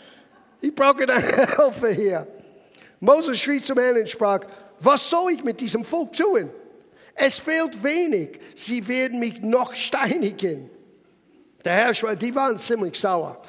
Ich 0.62 0.74
brauche 0.74 1.06
deine 1.06 1.22
Helfer 1.22 1.88
hier. 1.88 2.26
Moses 3.00 3.40
schrie 3.40 3.60
zum 3.60 3.78
Herrn 3.78 3.96
und 3.96 4.10
sprach, 4.10 4.40
was 4.78 5.08
soll 5.08 5.32
ich 5.32 5.42
mit 5.42 5.58
diesem 5.58 5.86
Volk 5.86 6.12
tun? 6.12 6.50
Es 7.14 7.38
fehlt 7.38 7.82
wenig, 7.82 8.38
sie 8.54 8.86
werden 8.86 9.20
mich 9.20 9.40
noch 9.40 9.72
steinigen. 9.72 10.68
Der 11.64 11.72
Herr 11.72 12.16
die 12.16 12.34
waren 12.34 12.56
ziemlich 12.56 12.98
sauer. 12.98 13.40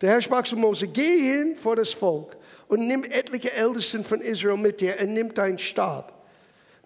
Der 0.00 0.10
Herr 0.10 0.20
sprach 0.20 0.44
zu 0.44 0.56
Mose, 0.56 0.88
geh 0.88 1.18
hin 1.18 1.56
vor 1.56 1.76
das 1.76 1.92
Volk 1.92 2.36
und 2.68 2.86
nimm 2.86 3.04
etliche 3.04 3.52
Ältesten 3.52 4.04
von 4.04 4.20
Israel 4.20 4.56
mit 4.56 4.80
dir 4.80 4.96
und 5.00 5.12
nimm 5.12 5.34
deinen 5.34 5.58
Stab, 5.58 6.26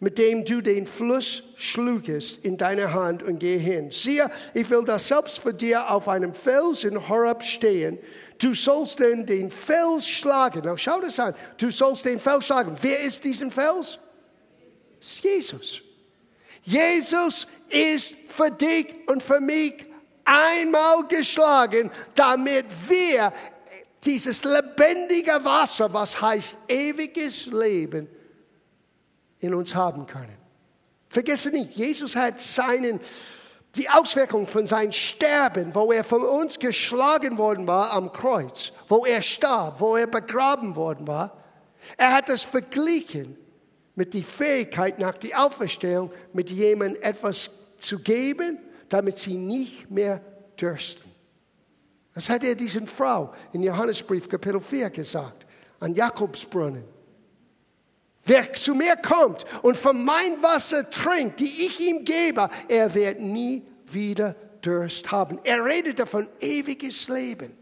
mit 0.01 0.19
dem 0.19 0.45
du 0.45 0.61
den 0.61 0.87
Fluss 0.87 1.43
schlugest, 1.55 2.45
in 2.45 2.57
deine 2.57 2.93
Hand 2.93 3.23
und 3.23 3.39
geh 3.39 3.59
hin. 3.59 3.91
Siehe, 3.91 4.29
ich 4.53 4.69
will 4.69 4.85
das 4.85 5.07
selbst 5.07 5.39
für 5.39 5.55
dir 5.55 5.91
auf 5.91 6.09
einem 6.09 6.35
Fels 6.35 6.83
in 6.83 7.09
Horeb 7.09 7.45
stehen. 7.45 7.99
Du 8.39 8.55
sollst 8.55 8.99
denn 8.99 9.27
den 9.27 9.51
Fels 9.51 10.09
schlagen. 10.09 10.65
Now 10.65 10.77
schau 10.77 11.01
das 11.01 11.21
an. 11.21 11.35
Du 11.59 11.71
sollst 11.71 12.05
den 12.05 12.19
Fels 12.19 12.47
schlagen. 12.47 12.77
Wer 12.81 13.01
ist 13.01 13.23
diesen 13.23 13.53
Fels? 13.53 13.99
Das 14.99 15.09
ist 15.09 15.25
Jesus. 15.25 15.83
Jesus 16.65 17.47
ist 17.69 18.15
für 18.29 18.51
dich 18.51 18.87
und 19.07 19.23
für 19.23 19.41
mich 19.41 19.87
einmal 20.25 21.07
geschlagen, 21.09 21.91
damit 22.15 22.67
wir 22.89 23.33
dieses 24.05 24.45
lebendige 24.45 25.45
Wasser, 25.45 25.93
was 25.93 26.21
heißt 26.21 26.59
ewiges 26.69 27.47
Leben, 27.47 28.09
in 29.41 29.55
uns 29.55 29.75
haben 29.75 30.07
können. 30.07 30.37
Vergesse 31.09 31.51
nicht, 31.51 31.77
Jesus 31.77 32.17
hat 32.17 32.41
seinen, 32.41 33.01
die 33.77 33.89
Auswirkung 33.89 34.47
von 34.47 34.67
seinem 34.67 34.93
Sterben, 34.93 35.75
wo 35.75 35.93
er 35.93 36.05
von 36.05 36.23
uns 36.23 36.59
geschlagen 36.59 37.39
worden 37.39 37.67
war 37.67 37.93
am 37.93 38.13
Kreuz, 38.13 38.73
wo 38.89 39.05
er 39.05 39.23
starb, 39.23 39.81
wo 39.81 39.97
er 39.97 40.07
begraben 40.07 40.77
worden 40.77 41.07
war, 41.07 41.37
er 41.97 42.13
hat 42.15 42.29
das 42.29 42.43
verglichen 42.43 43.37
mit 43.95 44.15
der 44.15 44.25
Fähigkeit 44.25 44.99
nach 44.99 45.17
der 45.19 45.45
Auferstehung, 45.45 46.11
mit 46.33 46.51
jemandem 46.51 47.01
etwas 47.03 47.51
zu 47.79 47.99
geben, 48.01 48.59
damit 48.95 49.19
sie 49.19 49.35
nicht 49.35 49.91
mehr 49.91 50.21
dürsten. 50.57 51.11
Das 52.15 52.31
hat 52.31 52.45
er 52.45 52.55
diesen 52.55 52.87
Frau 52.87 53.35
in 53.53 53.65
Johannesbrief 53.65 54.29
Kapitel 54.29 54.61
4 54.61 54.89
gesagt, 54.91 55.45
an 55.81 55.97
Jakobsbrunnen. 55.97 56.85
Wer 58.25 58.53
zu 58.53 58.73
mir 58.73 58.95
kommt 58.95 59.47
und 59.63 59.77
von 59.77 60.05
mein 60.05 60.41
Wasser 60.41 60.89
trinkt, 60.89 61.41
die 61.41 61.67
ich 61.67 61.81
ihm 61.81 62.05
gebe, 62.05 62.49
er 62.69 62.95
wird 62.95 63.19
nie 63.19 63.65
wieder 63.87 64.37
Durst 64.61 65.11
haben. 65.11 65.41
Er 65.43 65.65
redet 65.65 65.99
davon 65.99 66.29
ewiges 66.39 67.09
Leben. 67.09 67.53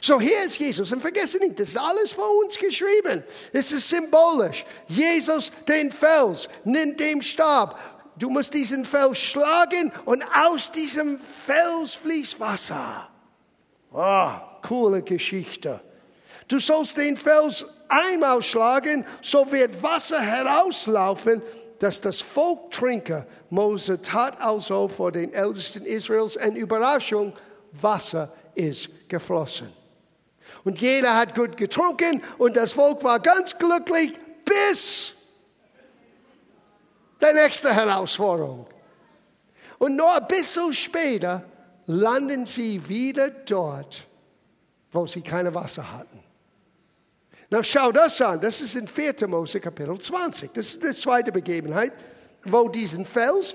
So 0.00 0.18
hier 0.18 0.40
ist 0.44 0.58
Jesus 0.58 0.90
und 0.92 1.02
vergesse 1.02 1.36
nicht, 1.40 1.60
das 1.60 1.68
ist 1.68 1.78
alles 1.78 2.12
vor 2.12 2.38
uns 2.42 2.56
geschrieben. 2.56 3.22
Es 3.52 3.70
ist 3.70 3.86
symbolisch. 3.86 4.64
Jesus 4.88 5.52
den 5.68 5.92
Fels, 5.92 6.48
nimmt 6.64 6.98
den 6.98 7.20
Stab. 7.20 7.99
Du 8.20 8.28
musst 8.28 8.52
diesen 8.52 8.84
Fels 8.84 9.18
schlagen 9.18 9.90
und 10.04 10.22
aus 10.34 10.70
diesem 10.70 11.18
Fels 11.18 11.94
fließt 11.94 12.38
Wasser. 12.38 13.08
Oh, 13.92 14.30
coole 14.60 15.00
Geschichte. 15.02 15.80
Du 16.46 16.58
sollst 16.58 16.98
den 16.98 17.16
Fels 17.16 17.64
einmal 17.88 18.42
schlagen, 18.42 19.06
so 19.22 19.50
wird 19.50 19.82
Wasser 19.82 20.20
herauslaufen, 20.20 21.40
dass 21.78 22.02
das 22.02 22.20
Volk 22.20 22.70
trinke. 22.72 23.26
Mose 23.48 24.02
tat 24.02 24.38
also 24.38 24.86
vor 24.86 25.12
den 25.12 25.32
Ältesten 25.32 25.86
Israels 25.86 26.36
eine 26.36 26.58
Überraschung. 26.58 27.32
Wasser 27.72 28.34
ist 28.54 28.90
geflossen. 29.08 29.72
Und 30.62 30.78
jeder 30.78 31.16
hat 31.16 31.34
gut 31.34 31.56
getrunken 31.56 32.22
und 32.36 32.58
das 32.58 32.72
Volk 32.72 33.02
war 33.02 33.18
ganz 33.18 33.56
glücklich 33.56 34.12
bis 34.44 35.14
der 37.20 37.34
nächste 37.34 37.72
Herausforderung. 37.72 38.66
Und 39.78 39.96
nur 39.96 40.14
ein 40.14 40.26
bisschen 40.26 40.72
später 40.72 41.42
landen 41.86 42.46
sie 42.46 42.88
wieder 42.88 43.30
dort, 43.30 44.06
wo 44.92 45.06
sie 45.06 45.22
keine 45.22 45.54
Wasser 45.54 45.90
hatten. 45.92 46.22
Na, 47.50 47.64
schau 47.64 47.90
das 47.90 48.20
an. 48.20 48.40
Das 48.40 48.60
ist 48.60 48.76
in 48.76 48.86
4. 48.86 49.26
Mose 49.26 49.60
Kapitel 49.60 49.98
20. 49.98 50.52
Das 50.54 50.66
ist 50.66 50.84
die 50.84 50.92
zweite 50.92 51.32
Begebenheit, 51.32 51.92
wo 52.44 52.68
diesen 52.68 53.04
Fels, 53.04 53.54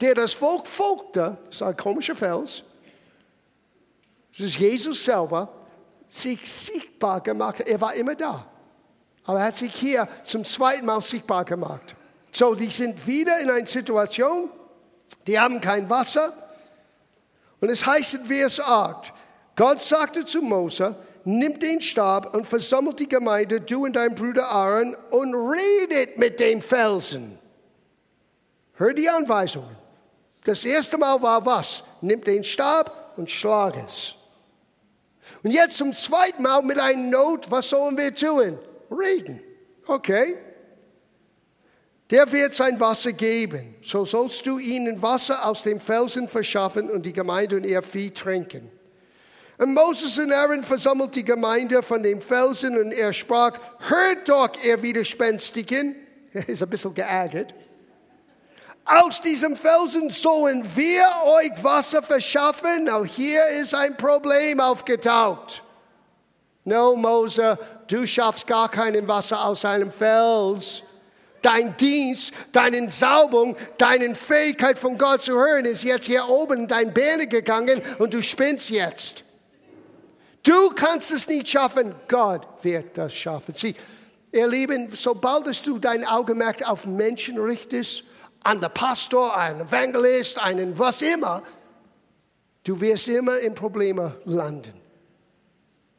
der 0.00 0.14
das 0.14 0.34
Volk 0.34 0.66
folgte, 0.66 1.38
das 1.46 1.56
ist 1.56 1.62
ein 1.62 1.76
komischer 1.76 2.14
Fels, 2.14 2.62
das 4.32 4.48
ist 4.48 4.58
Jesus 4.58 5.04
selber, 5.04 5.52
sich 6.08 6.50
sichtbar 6.50 7.20
gemacht 7.20 7.60
hat. 7.60 7.68
Er 7.68 7.80
war 7.80 7.94
immer 7.94 8.14
da. 8.14 8.46
Aber 9.24 9.38
er 9.38 9.46
hat 9.46 9.56
sich 9.56 9.74
hier 9.74 10.08
zum 10.22 10.44
zweiten 10.44 10.84
Mal 10.84 11.00
sichtbar 11.00 11.44
gemacht. 11.44 11.94
So, 12.32 12.54
die 12.54 12.70
sind 12.70 13.06
wieder 13.06 13.40
in 13.40 13.50
einer 13.50 13.66
Situation, 13.66 14.50
die 15.26 15.38
haben 15.38 15.60
kein 15.60 15.88
Wasser. 15.90 16.32
Und 17.60 17.68
es 17.68 17.84
heißt 17.84 18.14
in 18.14 18.26
Vers 18.26 18.60
8, 18.60 19.12
Gott 19.56 19.80
sagte 19.80 20.24
zu 20.24 20.40
Mose, 20.40 20.96
nimm 21.24 21.58
den 21.58 21.80
Stab 21.80 22.34
und 22.34 22.46
versammelt 22.46 23.00
die 23.00 23.08
Gemeinde, 23.08 23.60
du 23.60 23.84
und 23.84 23.94
dein 23.94 24.14
Bruder 24.14 24.48
Aaron, 24.48 24.96
und 25.10 25.34
redet 25.34 26.18
mit 26.18 26.40
den 26.40 26.62
Felsen. 26.62 27.38
Hör 28.74 28.94
die 28.94 29.10
Anweisungen. 29.10 29.76
Das 30.44 30.64
erste 30.64 30.96
Mal 30.96 31.20
war 31.20 31.44
was? 31.44 31.82
Nimm 32.00 32.24
den 32.24 32.44
Stab 32.44 33.12
und 33.18 33.30
schlag 33.30 33.74
es. 33.84 34.14
Und 35.42 35.50
jetzt 35.50 35.76
zum 35.76 35.92
zweiten 35.92 36.42
Mal 36.42 36.62
mit 36.62 36.78
einer 36.78 36.96
Not, 36.96 37.50
was 37.50 37.68
sollen 37.68 37.98
wir 37.98 38.14
tun? 38.14 38.58
Reden. 38.90 39.40
Okay. 39.86 40.36
Der 42.10 42.30
wird 42.32 42.52
sein 42.52 42.80
Wasser 42.80 43.12
geben. 43.12 43.76
So 43.82 44.04
sollst 44.04 44.44
du 44.46 44.58
ihnen 44.58 45.00
Wasser 45.00 45.44
aus 45.44 45.62
dem 45.62 45.80
Felsen 45.80 46.26
verschaffen 46.28 46.90
und 46.90 47.06
die 47.06 47.12
Gemeinde 47.12 47.56
und 47.56 47.64
ihr 47.64 47.82
Vieh 47.82 48.10
trinken. 48.10 48.68
Und 49.58 49.74
Moses 49.74 50.18
und 50.18 50.32
Aaron 50.32 50.64
versammelt 50.64 51.14
die 51.14 51.24
Gemeinde 51.24 51.82
von 51.82 52.02
dem 52.02 52.20
Felsen 52.20 52.76
und 52.78 52.92
er 52.92 53.12
sprach, 53.12 53.52
hört 53.88 54.28
doch, 54.28 54.50
ihr 54.64 54.82
Widerspenstigen. 54.82 55.96
Er 56.32 56.48
ist 56.48 56.62
ein 56.62 56.70
bisschen 56.70 56.94
geärgert. 56.94 57.52
Aus 58.84 59.20
diesem 59.20 59.56
Felsen 59.56 60.10
sollen 60.10 60.64
wir 60.76 61.04
euch 61.24 61.64
Wasser 61.64 62.04
verschaffen. 62.04 62.88
Auch 62.88 63.04
hier 63.04 63.44
ist 63.60 63.74
ein 63.74 63.96
Problem 63.96 64.60
aufgetaucht. 64.60 65.64
No, 66.64 66.94
Mose, 66.94 67.58
du 67.88 68.06
schaffst 68.06 68.46
gar 68.46 68.68
kein 68.68 69.08
Wasser 69.08 69.44
aus 69.44 69.64
einem 69.64 69.90
Fels. 69.90 70.84
Dein 71.42 71.76
Dienst, 71.76 72.32
deine 72.52 72.88
Saubung, 72.90 73.56
deine 73.78 74.14
Fähigkeit 74.14 74.78
von 74.78 74.98
Gott 74.98 75.22
zu 75.22 75.32
hören 75.32 75.64
ist 75.64 75.82
jetzt 75.84 76.04
hier 76.04 76.28
oben 76.28 76.60
in 76.60 76.68
dein 76.68 76.92
Beine 76.92 77.26
gegangen 77.26 77.80
und 77.98 78.14
du 78.14 78.22
spinnst 78.22 78.70
jetzt. 78.70 79.24
Du 80.42 80.70
kannst 80.70 81.10
es 81.10 81.28
nicht 81.28 81.48
schaffen, 81.48 81.94
Gott 82.08 82.46
wird 82.62 82.96
das 82.96 83.14
schaffen. 83.14 83.54
Sieh, 83.54 83.74
ihr 84.32 84.48
Lieben, 84.48 84.90
sobald 84.92 85.66
du 85.66 85.78
dein 85.78 86.06
Augenmerk 86.06 86.68
auf 86.68 86.86
Menschen 86.86 87.38
richtest, 87.38 88.04
an 88.42 88.60
den 88.60 88.72
Pastor, 88.72 89.36
einen 89.36 89.60
Evangelist, 89.60 90.38
einen 90.38 90.78
was 90.78 91.02
immer, 91.02 91.42
du 92.64 92.80
wirst 92.80 93.08
immer 93.08 93.38
in 93.38 93.54
Probleme 93.54 94.16
landen. 94.24 94.74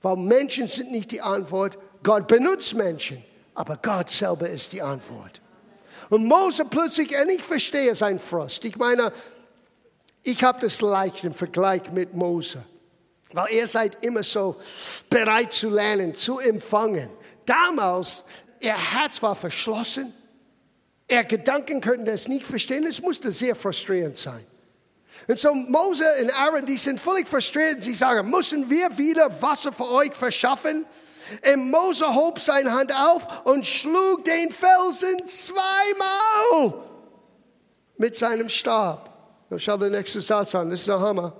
Weil 0.01 0.17
Menschen 0.17 0.67
sind 0.67 0.91
nicht 0.91 1.12
die 1.12 1.21
Antwort. 1.21 1.77
Gott 2.01 2.27
benutzt 2.27 2.73
Menschen, 2.73 3.23
aber 3.53 3.77
Gott 3.77 4.09
selber 4.09 4.49
ist 4.49 4.73
die 4.73 4.81
Antwort. 4.81 5.41
Und 6.09 6.25
Mose 6.25 6.65
plötzlich, 6.65 7.15
und 7.19 7.29
ich 7.29 7.43
verstehe 7.43 7.95
seinen 7.95 8.19
Frust. 8.19 8.65
Ich 8.65 8.75
meine, 8.75 9.11
ich 10.23 10.43
habe 10.43 10.59
das 10.59 10.81
leicht 10.81 11.23
im 11.23 11.33
Vergleich 11.33 11.91
mit 11.91 12.13
Mose. 12.13 12.63
Weil 13.33 13.53
ihr 13.53 13.67
seid 13.67 14.03
immer 14.03 14.23
so 14.23 14.57
bereit 15.09 15.53
zu 15.53 15.69
lernen, 15.69 16.13
zu 16.13 16.39
empfangen. 16.39 17.09
Damals, 17.45 18.23
ihr 18.59 18.75
Herz 18.75 19.21
war 19.21 19.35
verschlossen. 19.35 20.13
Er 21.07 21.23
Gedanken 21.23 21.81
könnten 21.81 22.05
das 22.05 22.27
nicht 22.27 22.45
verstehen. 22.45 22.85
Es 22.85 23.01
musste 23.01 23.31
sehr 23.31 23.55
frustrierend 23.55 24.17
sein. 24.17 24.45
Und 25.27 25.37
so 25.37 25.53
Mose 25.53 26.05
und 26.21 26.33
Aaron, 26.33 26.65
die 26.65 26.77
sind 26.77 26.99
völlig 26.99 27.27
frustriert. 27.27 27.81
Sie 27.81 27.93
sagen, 27.93 28.29
müssen 28.29 28.69
wir 28.69 28.97
wieder 28.97 29.41
Wasser 29.41 29.71
für 29.71 29.89
euch 29.89 30.13
verschaffen? 30.13 30.85
Und 31.53 31.71
Mose 31.71 32.13
hob 32.13 32.39
seine 32.39 32.73
Hand 32.73 32.93
auf 32.93 33.45
und 33.45 33.65
schlug 33.65 34.23
den 34.23 34.51
Felsen 34.51 35.25
zweimal 35.25 36.73
mit 37.97 38.15
seinem 38.15 38.49
Stab. 38.49 39.10
Schau 39.57 39.77
der 39.77 39.89
nächste 39.89 40.21
Satz 40.21 40.55
an, 40.55 40.69
das 40.69 40.79
ist 40.79 40.88
der 40.88 40.99
Hammer. 40.99 41.34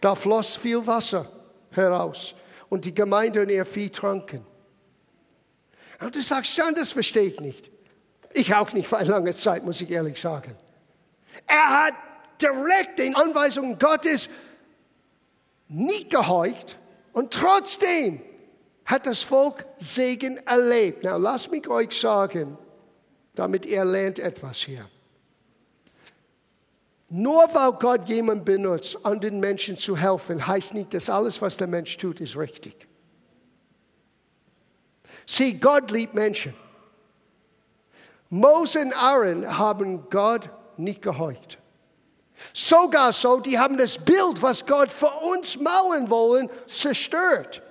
Da 0.00 0.14
floss 0.14 0.56
viel 0.56 0.86
Wasser 0.86 1.26
heraus 1.70 2.34
und 2.68 2.84
die 2.84 2.94
Gemeinde 2.94 3.42
und 3.42 3.50
ihr 3.50 3.64
Vieh 3.64 3.90
tranken. 3.90 4.44
Und 6.00 6.14
du 6.14 6.22
sagst, 6.22 6.56
Jan, 6.56 6.74
das 6.74 6.92
verstehe 6.92 7.24
ich 7.24 7.40
nicht. 7.40 7.70
Ich 8.32 8.54
auch 8.54 8.72
nicht 8.72 8.88
für 8.88 8.98
eine 8.98 9.08
lange 9.08 9.32
Zeit, 9.32 9.64
muss 9.64 9.80
ich 9.80 9.90
ehrlich 9.90 10.20
sagen. 10.20 10.56
Er 11.46 11.84
hat 11.84 11.94
direkt 12.40 12.98
den 12.98 13.14
Anweisungen 13.14 13.78
Gottes 13.78 14.28
nicht 15.68 16.10
gehorcht 16.10 16.76
und 17.12 17.32
trotzdem 17.32 18.20
hat 18.84 19.06
das 19.06 19.22
Volk 19.22 19.64
Segen 19.78 20.36
erlebt. 20.46 21.00
Na, 21.02 21.16
lass 21.16 21.50
mich 21.50 21.68
euch 21.68 21.98
sagen, 21.98 22.58
damit 23.34 23.66
ihr 23.66 23.84
lernt 23.84 24.18
etwas 24.18 24.58
hier. 24.58 24.88
Nur 27.08 27.48
weil 27.54 27.72
Gott 27.72 28.08
jemanden 28.08 28.44
benutzt, 28.44 28.98
anderen 29.04 29.38
Menschen 29.38 29.76
zu 29.76 29.96
helfen, 29.96 30.46
heißt 30.46 30.74
nicht, 30.74 30.94
dass 30.94 31.08
alles, 31.08 31.40
was 31.40 31.56
der 31.56 31.68
Mensch 31.68 31.96
tut, 31.96 32.20
ist 32.20 32.36
richtig. 32.36 32.88
Sieh, 35.26 35.54
Gott 35.54 35.90
liebt 35.90 36.14
Menschen. 36.14 36.54
Mose 38.30 38.80
und 38.80 38.92
Aaron 38.94 39.58
haben 39.58 40.08
Gott 40.10 40.50
nicht 40.76 41.02
gehorcht. 41.02 41.58
Sogar 42.52 43.12
so, 43.12 43.38
die 43.38 43.58
haben 43.58 43.78
das 43.78 43.96
Bild, 43.96 44.42
was 44.42 44.66
Gott 44.66 44.90
für 44.90 45.10
uns 45.10 45.56
mauern 45.58 46.10
wollen, 46.10 46.50
zerstört. 46.66 47.62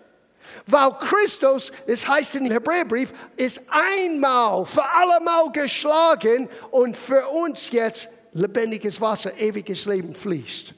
Weil 0.66 0.92
Christus, 1.00 1.72
es 1.88 2.08
heißt 2.08 2.36
im 2.36 2.50
Hebräerbrief, 2.50 3.14
ist 3.36 3.62
einmal 3.70 4.66
für 4.66 4.84
allemal 4.84 5.52
geschlagen 5.52 6.50
und 6.72 6.96
für 6.96 7.28
uns 7.28 7.70
jetzt 7.72 8.08
lebendiges 8.34 9.00
Wasser, 9.02 9.38
ewiges 9.38 9.86
Leben 9.86 10.14
fließt. 10.14 10.74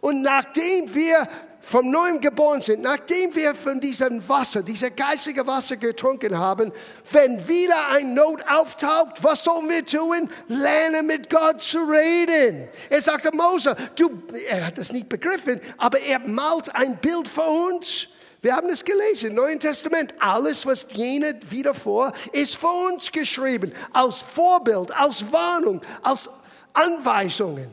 Und 0.00 0.22
nachdem 0.22 0.92
wir 0.94 1.28
vom 1.60 1.90
Neuen 1.90 2.20
geboren 2.20 2.62
sind, 2.62 2.82
nachdem 2.82 3.34
wir 3.34 3.54
von 3.54 3.78
diesem 3.78 4.26
Wasser, 4.26 4.62
dieser 4.62 4.90
geistige 4.90 5.46
Wasser 5.46 5.76
getrunken 5.76 6.38
haben, 6.38 6.72
wenn 7.12 7.46
wieder 7.46 7.90
ein 7.90 8.14
Not 8.14 8.42
auftaucht, 8.48 9.22
was 9.22 9.44
sollen 9.44 9.68
wir 9.68 9.84
tun? 9.84 10.30
Lerne 10.48 11.02
mit 11.02 11.28
Gott 11.28 11.60
zu 11.60 11.80
reden. 11.80 12.68
Er 12.88 13.02
sagte 13.02 13.36
Mose, 13.36 13.76
du, 13.96 14.22
er 14.48 14.66
hat 14.66 14.78
das 14.78 14.92
nicht 14.92 15.10
begriffen, 15.10 15.60
aber 15.76 16.00
er 16.00 16.20
malt 16.20 16.74
ein 16.74 16.96
Bild 16.98 17.28
für 17.28 17.42
uns. 17.42 18.08
Wir 18.40 18.54
haben 18.54 18.68
es 18.68 18.84
gelesen 18.84 19.30
im 19.30 19.34
Neuen 19.34 19.58
Testament. 19.58 20.14
Alles, 20.18 20.64
was 20.64 20.86
jene 20.92 21.38
wieder 21.48 21.74
vor, 21.74 22.12
ist 22.32 22.56
für 22.56 22.90
uns 22.92 23.10
geschrieben. 23.10 23.72
Als 23.92 24.22
Vorbild, 24.22 24.94
als 24.96 25.32
Warnung, 25.32 25.80
als 26.02 26.30
Anweisungen. 26.72 27.72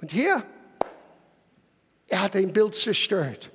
Und 0.00 0.12
hier 0.12 0.44
er 2.08 2.22
hat 2.22 2.36
ein 2.36 2.52
Bild 2.52 2.74
zerstört. 2.74 3.50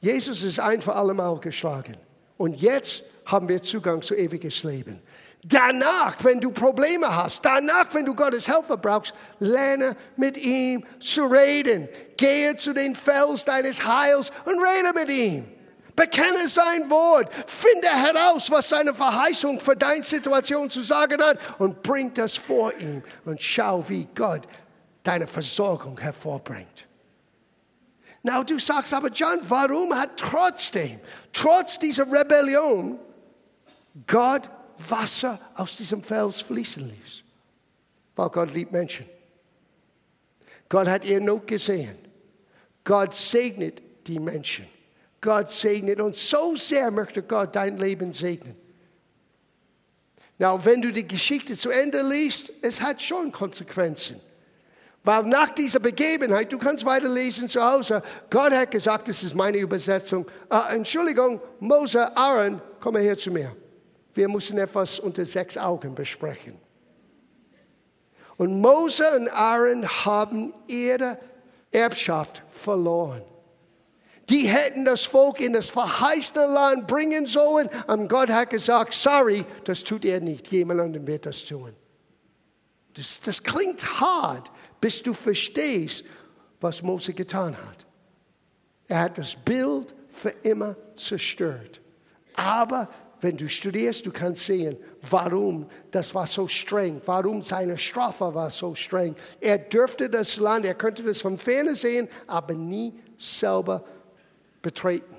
Jesus 0.00 0.42
ist 0.42 0.60
ein 0.60 0.80
für 0.80 0.94
alle 0.94 1.14
Mal 1.14 1.38
geschlagen. 1.38 1.96
Und 2.36 2.56
jetzt 2.56 3.02
haben 3.26 3.48
wir 3.48 3.60
Zugang 3.62 4.02
zu 4.02 4.14
ewiges 4.14 4.62
Leben. 4.62 5.02
Danach, 5.48 6.16
wenn 6.24 6.40
du 6.40 6.50
Probleme 6.50 7.14
hast, 7.14 7.44
danach, 7.44 7.86
wenn 7.92 8.04
du 8.04 8.16
Gottes 8.16 8.46
Hilfe 8.46 8.76
brauchst, 8.76 9.14
lerne 9.38 9.94
mit 10.16 10.36
ihm 10.36 10.84
zu 10.98 11.24
reden. 11.26 11.88
Gehe 12.16 12.56
zu 12.56 12.72
den 12.72 12.96
Fels 12.96 13.44
deines 13.44 13.86
Heils 13.86 14.32
und 14.44 14.58
rede 14.58 14.92
mit 14.92 15.08
ihm. 15.08 15.46
Bekenne 15.94 16.48
sein 16.48 16.90
Wort. 16.90 17.32
Finde 17.46 17.88
heraus, 17.88 18.50
was 18.50 18.68
seine 18.68 18.92
Verheißung 18.92 19.60
für 19.60 19.76
deine 19.76 20.02
Situation 20.02 20.68
zu 20.68 20.82
sagen 20.82 21.22
hat 21.22 21.38
und 21.58 21.80
bring 21.80 22.12
das 22.12 22.36
vor 22.36 22.72
ihm 22.80 23.04
und 23.24 23.40
schau, 23.40 23.88
wie 23.88 24.08
Gott 24.16 24.42
deine 25.04 25.28
Versorgung 25.28 25.96
hervorbringt. 26.00 26.88
Na, 28.24 28.42
du 28.42 28.58
sagst 28.58 28.92
aber, 28.92 29.10
John, 29.10 29.38
warum 29.42 29.94
hat 29.94 30.16
trotzdem, 30.16 30.98
trotz 31.32 31.78
dieser 31.78 32.10
Rebellion, 32.10 32.98
Gott 34.08 34.50
Wasser 34.78 35.40
aus 35.54 35.76
diesem 35.76 36.02
Fels 36.02 36.40
fließen 36.40 36.88
ließ? 36.88 37.22
Weil 38.14 38.30
Gott 38.30 38.54
liebt 38.54 38.72
Menschen. 38.72 39.06
Gott 40.68 40.88
hat 40.88 41.04
ihr 41.04 41.20
Not 41.20 41.46
gesehen. 41.46 41.96
Gott 42.84 43.14
segnet 43.14 43.82
die 44.06 44.18
Menschen. 44.18 44.66
Gott 45.20 45.50
segnet 45.50 46.00
uns. 46.00 46.28
So 46.28 46.54
sehr 46.56 46.90
möchte 46.90 47.22
Gott 47.22 47.54
dein 47.56 47.78
Leben 47.78 48.12
segnen. 48.12 48.56
Na, 50.38 50.62
wenn 50.64 50.82
du 50.82 50.92
die 50.92 51.06
Geschichte 51.06 51.56
zu 51.56 51.70
Ende 51.70 52.02
liest, 52.02 52.52
es 52.60 52.80
hat 52.80 53.00
schon 53.00 53.32
Konsequenzen. 53.32 54.20
Weil 55.02 55.22
nach 55.22 55.48
dieser 55.50 55.78
Begebenheit, 55.78 56.52
du 56.52 56.58
kannst 56.58 56.84
weiterlesen 56.84 57.48
zu 57.48 57.62
Hause, 57.62 58.02
Gott 58.28 58.52
hat 58.52 58.70
gesagt, 58.70 59.08
das 59.08 59.22
ist 59.22 59.34
meine 59.34 59.58
Übersetzung, 59.58 60.26
äh, 60.50 60.74
Entschuldigung, 60.74 61.40
Mose, 61.60 62.14
Aaron, 62.16 62.60
komm 62.80 62.96
her 62.96 63.16
zu 63.16 63.30
mir. 63.30 63.54
Wir 64.16 64.28
müssen 64.28 64.58
etwas 64.58 64.98
unter 64.98 65.24
sechs 65.24 65.56
Augen 65.56 65.94
besprechen. 65.94 66.58
Und 68.36 68.60
Mose 68.60 69.04
und 69.16 69.28
Aaron 69.28 69.86
haben 69.86 70.52
ihre 70.66 71.18
Erbschaft 71.70 72.42
verloren. 72.48 73.22
Die 74.28 74.48
hätten 74.48 74.84
das 74.84 75.04
Volk 75.04 75.40
in 75.40 75.52
das 75.52 75.70
verheißene 75.70 76.46
Land 76.46 76.86
bringen 76.88 77.26
sollen. 77.26 77.68
Und 77.86 78.08
Gott 78.08 78.30
hat 78.30 78.50
gesagt, 78.50 78.92
sorry, 78.92 79.44
das 79.64 79.84
tut 79.84 80.04
er 80.04 80.20
nicht. 80.20 80.48
Jemand 80.48 80.80
anderem 80.80 81.06
wird 81.06 81.26
das 81.26 81.44
tun. 81.44 81.72
Das, 82.94 83.20
das 83.20 83.42
klingt 83.42 84.00
hart 84.00 84.50
bis 84.80 85.02
du 85.02 85.12
verstehst, 85.12 86.04
was 86.60 86.82
Mose 86.82 87.12
getan 87.12 87.56
hat. 87.56 87.86
Er 88.88 89.00
hat 89.00 89.18
das 89.18 89.34
Bild 89.34 89.94
für 90.08 90.30
immer 90.30 90.76
zerstört. 90.94 91.80
Aber 92.34 92.88
wenn 93.20 93.36
du 93.36 93.48
studierst, 93.48 94.04
du 94.06 94.12
kannst 94.12 94.44
sehen, 94.44 94.76
warum 95.10 95.66
das 95.90 96.14
war 96.14 96.26
so 96.26 96.46
streng, 96.46 97.00
warum 97.06 97.42
seine 97.42 97.78
Strafe 97.78 98.34
war 98.34 98.50
so 98.50 98.74
streng. 98.74 99.14
Er 99.40 99.58
dürfte 99.58 100.10
das 100.10 100.36
Land, 100.36 100.66
er 100.66 100.74
könnte 100.74 101.02
das 101.02 101.20
von 101.20 101.38
ferne 101.38 101.74
sehen, 101.74 102.08
aber 102.26 102.54
nie 102.54 102.94
selber 103.16 103.84
betreten. 104.60 105.16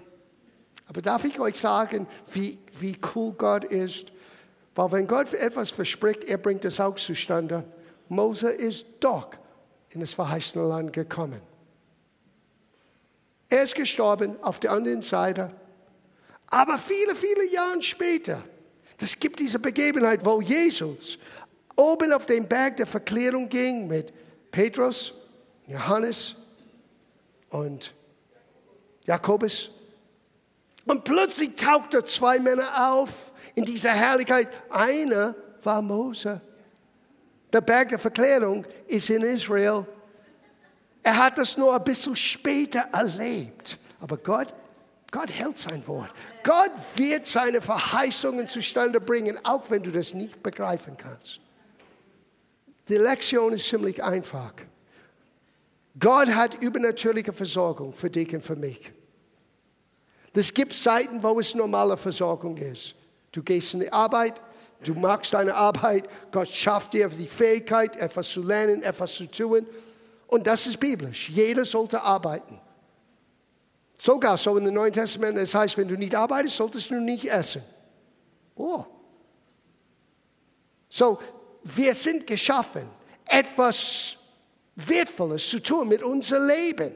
Aber 0.87 1.01
darf 1.01 1.25
ich 1.25 1.39
euch 1.39 1.59
sagen, 1.59 2.07
wie, 2.31 2.59
wie 2.79 2.97
cool 3.15 3.33
Gott 3.33 3.65
ist? 3.65 4.11
Weil 4.75 4.91
wenn 4.91 5.07
Gott 5.07 5.33
etwas 5.33 5.71
verspricht, 5.71 6.23
er 6.25 6.37
bringt 6.37 6.63
es 6.63 6.79
auch 6.79 6.95
zustande. 6.95 7.63
Mose 8.09 8.49
ist 8.49 8.85
doch 8.99 9.31
in 9.89 10.01
das 10.01 10.13
verheißene 10.13 10.65
Land 10.65 10.93
gekommen. 10.93 11.41
Er 13.49 13.63
ist 13.63 13.75
gestorben 13.75 14.35
auf 14.43 14.59
der 14.59 14.71
anderen 14.71 15.01
Seite. 15.01 15.51
Aber 16.49 16.77
viele, 16.77 17.15
viele 17.15 17.47
Jahre 17.51 17.81
später, 17.81 18.43
es 18.99 19.19
gibt 19.19 19.39
diese 19.39 19.59
Begebenheit, 19.59 20.25
wo 20.25 20.41
Jesus 20.41 21.19
oben 21.75 22.11
auf 22.13 22.25
den 22.25 22.47
Berg 22.47 22.77
der 22.77 22.87
Verklärung 22.87 23.47
ging 23.49 23.87
mit 23.87 24.11
Petrus, 24.51 25.13
Johannes 25.67 26.35
und 27.49 27.93
Jakobus. 29.05 29.69
Und 30.85 31.03
plötzlich 31.03 31.55
tauchten 31.55 32.05
zwei 32.05 32.39
Männer 32.39 32.91
auf 32.91 33.31
in 33.55 33.65
dieser 33.65 33.91
Herrlichkeit. 33.91 34.47
Einer 34.69 35.35
war 35.61 35.81
Mose 35.81 36.41
der 37.51 37.61
Berg 37.61 37.89
der 37.89 37.99
Verklärung 37.99 38.65
ist 38.87 39.09
in 39.09 39.23
Israel. 39.23 39.85
Er 41.03 41.17
hat 41.17 41.37
das 41.37 41.57
nur 41.57 41.75
ein 41.75 41.83
bisschen 41.83 42.15
später 42.15 42.81
erlebt. 42.91 43.77
Aber 43.99 44.17
Gott, 44.17 44.53
Gott 45.11 45.31
hält 45.31 45.57
sein 45.57 45.85
Wort. 45.87 46.11
Gott 46.43 46.71
wird 46.95 47.25
seine 47.25 47.61
Verheißungen 47.61 48.47
zustande 48.47 48.99
bringen, 48.99 49.39
auch 49.43 49.69
wenn 49.69 49.83
du 49.83 49.91
das 49.91 50.13
nicht 50.13 50.43
begreifen 50.43 50.97
kannst. 50.97 51.39
Die 52.89 52.97
Lektion 52.97 53.53
ist 53.53 53.67
ziemlich 53.67 54.03
einfach. 54.03 54.53
Gott 55.99 56.29
hat 56.29 56.61
übernatürliche 56.61 57.33
Versorgung 57.33 57.93
für 57.93 58.09
dich 58.09 58.33
und 58.33 58.43
für 58.43 58.55
mich. 58.55 58.91
Es 60.33 60.53
gibt 60.53 60.75
Zeiten, 60.75 61.23
wo 61.23 61.39
es 61.39 61.55
normale 61.55 61.97
Versorgung 61.97 62.57
ist. 62.57 62.93
Du 63.31 63.41
gehst 63.41 63.73
in 63.73 63.79
die 63.79 63.91
Arbeit, 63.91 64.39
Du 64.83 64.93
magst 64.93 65.33
deine 65.33 65.55
Arbeit, 65.55 66.07
Gott 66.31 66.49
schafft 66.49 66.93
dir 66.93 67.09
die 67.09 67.27
Fähigkeit, 67.27 67.95
etwas 67.95 68.29
zu 68.29 68.43
lernen, 68.43 68.83
etwas 68.83 69.13
zu 69.13 69.25
tun. 69.25 69.65
Und 70.27 70.45
das 70.45 70.67
ist 70.67 70.79
biblisch. 70.79 71.29
Jeder 71.29 71.65
sollte 71.65 72.01
arbeiten. 72.01 72.59
Sogar 73.97 74.37
so 74.37 74.55
in 74.57 74.65
dem 74.65 74.73
Neuen 74.75 74.93
Testament, 74.93 75.37
es 75.37 75.55
heißt, 75.55 75.77
wenn 75.77 75.87
du 75.87 75.95
nicht 75.95 76.13
arbeitest, 76.13 76.57
solltest 76.57 76.91
du 76.91 76.95
nicht 76.95 77.29
essen. 77.29 77.63
Oh. 78.55 78.85
So, 80.89 81.19
wir 81.63 81.93
sind 81.95 82.27
geschaffen, 82.27 82.83
etwas 83.25 84.15
Wertvolles 84.75 85.49
zu 85.49 85.61
tun 85.61 85.87
mit 85.87 86.03
unserem 86.03 86.47
Leben. 86.47 86.91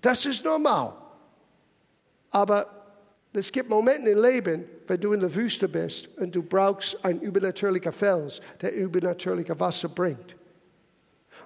Das 0.00 0.26
ist 0.26 0.44
normal. 0.44 0.94
Aber 2.30 2.66
es 3.32 3.50
gibt 3.50 3.68
Momente 3.68 4.10
im 4.10 4.20
Leben, 4.20 4.64
wenn 4.86 5.00
du 5.00 5.12
in 5.12 5.20
der 5.20 5.34
Wüste 5.34 5.68
bist 5.68 6.08
und 6.18 6.34
du 6.34 6.42
brauchst 6.42 7.02
ein 7.04 7.20
übernatürlicher 7.20 7.92
Fels, 7.92 8.40
der 8.60 8.74
übernatürliche 8.74 9.58
Wasser 9.58 9.88
bringt. 9.88 10.36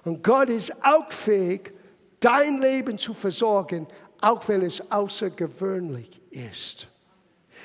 Und 0.03 0.23
Gott 0.23 0.49
ist 0.49 0.73
auch 0.83 1.11
fähig, 1.11 1.71
dein 2.19 2.59
Leben 2.59 2.97
zu 2.97 3.13
versorgen, 3.13 3.87
auch 4.21 4.47
wenn 4.47 4.61
es 4.61 4.91
außergewöhnlich 4.91 6.21
ist. 6.31 6.87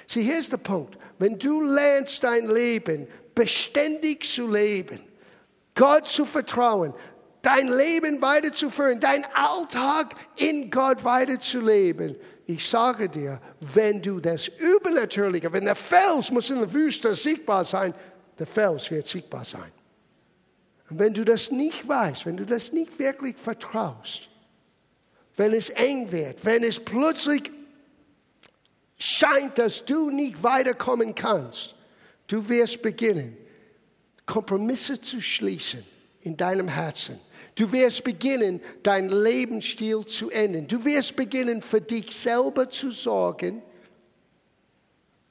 Sieh, 0.06 0.22
hier 0.22 0.38
ist 0.38 0.52
der 0.52 0.58
Punkt. 0.58 0.98
Wenn 1.18 1.38
du 1.38 1.60
lernst, 1.62 2.22
dein 2.22 2.46
Leben 2.46 3.06
beständig 3.34 4.24
zu 4.24 4.50
leben, 4.50 5.00
Gott 5.74 6.08
zu 6.08 6.24
vertrauen, 6.24 6.94
dein 7.42 7.68
Leben 7.68 8.22
weiterzuführen, 8.22 9.00
dein 9.00 9.24
Alltag 9.34 10.14
in 10.36 10.70
Gott 10.70 11.04
weiterzuleben, 11.04 12.16
ich 12.46 12.68
sage 12.68 13.08
dir, 13.08 13.40
wenn 13.60 14.02
du 14.02 14.20
das 14.20 14.48
Übernatürliche, 14.48 15.52
wenn 15.52 15.64
der 15.64 15.74
Fels 15.74 16.30
muss 16.30 16.50
in 16.50 16.58
der 16.58 16.72
Wüste 16.72 17.14
sichtbar 17.14 17.64
sein, 17.64 17.94
der 18.38 18.46
Fels 18.46 18.90
wird 18.90 19.06
sichtbar 19.06 19.44
sein. 19.44 19.72
Und 20.90 20.98
wenn 20.98 21.14
du 21.14 21.24
das 21.24 21.50
nicht 21.50 21.88
weißt, 21.88 22.26
wenn 22.26 22.36
du 22.36 22.44
das 22.44 22.72
nicht 22.72 22.98
wirklich 22.98 23.36
vertraust, 23.36 24.28
wenn 25.36 25.52
es 25.52 25.70
eng 25.70 26.10
wird, 26.12 26.44
wenn 26.44 26.62
es 26.62 26.78
plötzlich 26.78 27.50
scheint, 28.98 29.58
dass 29.58 29.84
du 29.84 30.10
nicht 30.10 30.42
weiterkommen 30.42 31.14
kannst, 31.14 31.74
du 32.26 32.48
wirst 32.48 32.82
beginnen, 32.82 33.36
Kompromisse 34.26 35.00
zu 35.00 35.20
schließen 35.20 35.84
in 36.22 36.36
deinem 36.36 36.68
Herzen 36.68 37.20
Du 37.54 37.70
wirst 37.70 38.02
beginnen, 38.02 38.60
dein 38.82 39.08
Lebensstil 39.08 40.04
zu 40.06 40.30
ändern. 40.30 40.66
Du 40.66 40.84
wirst 40.84 41.14
beginnen, 41.14 41.62
für 41.62 41.80
dich 41.80 42.10
selber 42.14 42.68
zu 42.68 42.90
sorgen. 42.90 43.62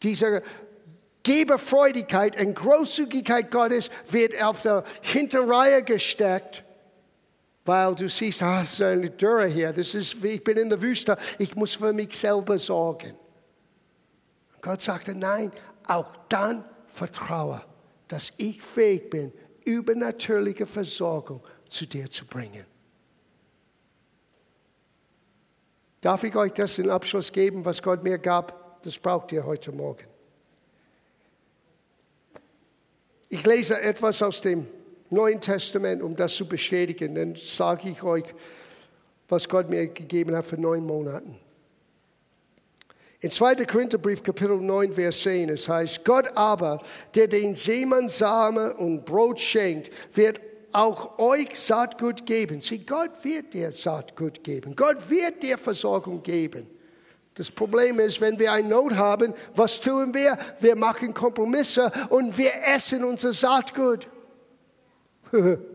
Diese 0.01 0.41
Geberfreudigkeit 1.23 2.39
und 2.41 2.55
Großzügigkeit 2.55 3.51
Gottes 3.51 3.89
wird 4.09 4.41
auf 4.41 4.61
der 4.61 4.83
Hinterreihe 5.01 5.83
gesteckt. 5.83 6.63
Weil 7.65 7.95
du 7.95 8.09
siehst, 8.09 8.43
ah, 8.43 8.61
es 8.61 8.73
ist 8.73 8.81
eine 8.81 9.09
Dürre 9.09 9.47
hier, 9.47 9.71
das 9.71 9.93
ist, 9.93 10.23
ich 10.23 10.43
bin 10.43 10.57
in 10.57 10.69
der 10.69 10.81
Wüste, 10.81 11.17
ich 11.39 11.55
muss 11.55 11.75
für 11.75 11.93
mich 11.93 12.17
selber 12.17 12.57
sorgen. 12.57 13.15
Gott 14.61 14.81
sagte, 14.81 15.15
nein, 15.15 15.51
auch 15.87 16.15
dann 16.29 16.65
vertraue, 16.87 17.61
dass 18.07 18.33
ich 18.37 18.61
fähig 18.61 19.09
bin, 19.09 19.31
übernatürliche 19.65 20.65
Versorgung 20.65 21.41
zu 21.69 21.85
dir 21.85 22.09
zu 22.09 22.25
bringen. 22.25 22.65
Darf 26.01 26.23
ich 26.25 26.35
euch 26.35 26.51
das 26.51 26.77
in 26.79 26.89
Abschluss 26.89 27.31
geben, 27.31 27.63
was 27.63 27.81
Gott 27.81 28.03
mir 28.03 28.17
gab? 28.17 28.81
Das 28.83 28.97
braucht 28.97 29.31
ihr 29.31 29.45
heute 29.45 29.71
Morgen. 29.71 30.05
Ich 33.29 33.45
lese 33.45 33.81
etwas 33.81 34.21
aus 34.21 34.41
dem 34.41 34.67
Neuen 35.13 35.39
Testament, 35.39 36.01
um 36.01 36.15
das 36.15 36.35
zu 36.35 36.47
bestätigen. 36.47 37.15
Dann 37.15 37.35
sage 37.35 37.89
ich 37.89 38.03
euch, 38.03 38.25
was 39.29 39.47
Gott 39.47 39.69
mir 39.69 39.87
gegeben 39.87 40.35
hat 40.35 40.45
für 40.45 40.59
neun 40.59 40.85
Monaten. 40.85 41.37
In 43.21 43.31
2. 43.31 43.55
Korintherbrief, 43.65 44.21
Kapitel 44.21 44.57
9, 44.57 44.93
Vers 44.93 45.21
10, 45.21 45.49
es 45.49 45.69
heißt, 45.69 46.03
Gott 46.03 46.35
aber, 46.35 46.81
der 47.15 47.27
den 47.27 47.55
Seemann 47.55 48.09
Same 48.09 48.73
und 48.73 49.05
Brot 49.05 49.39
schenkt, 49.39 49.91
wird 50.13 50.41
auch 50.73 51.17
euch 51.19 51.57
Saatgut 51.57 52.25
geben. 52.25 52.59
Sieh, 52.59 52.79
Gott 52.79 53.11
wird 53.23 53.53
dir 53.53 53.71
Saatgut 53.71 54.43
geben. 54.43 54.75
Gott 54.75 55.09
wird 55.09 55.41
dir 55.41 55.57
Versorgung 55.57 56.21
geben. 56.21 56.67
Das 57.35 57.49
Problem 57.49 57.99
ist, 57.99 58.21
wenn 58.21 58.37
wir 58.37 58.51
eine 58.51 58.67
Not 58.67 58.95
haben, 58.95 59.33
was 59.55 59.79
tun 59.79 60.13
wir? 60.13 60.37
Wir 60.59 60.75
machen 60.75 61.13
Kompromisse 61.13 61.91
und 62.09 62.37
wir 62.37 62.51
essen 62.65 63.03
unser 63.03 63.33
Saatgut. 63.33 64.07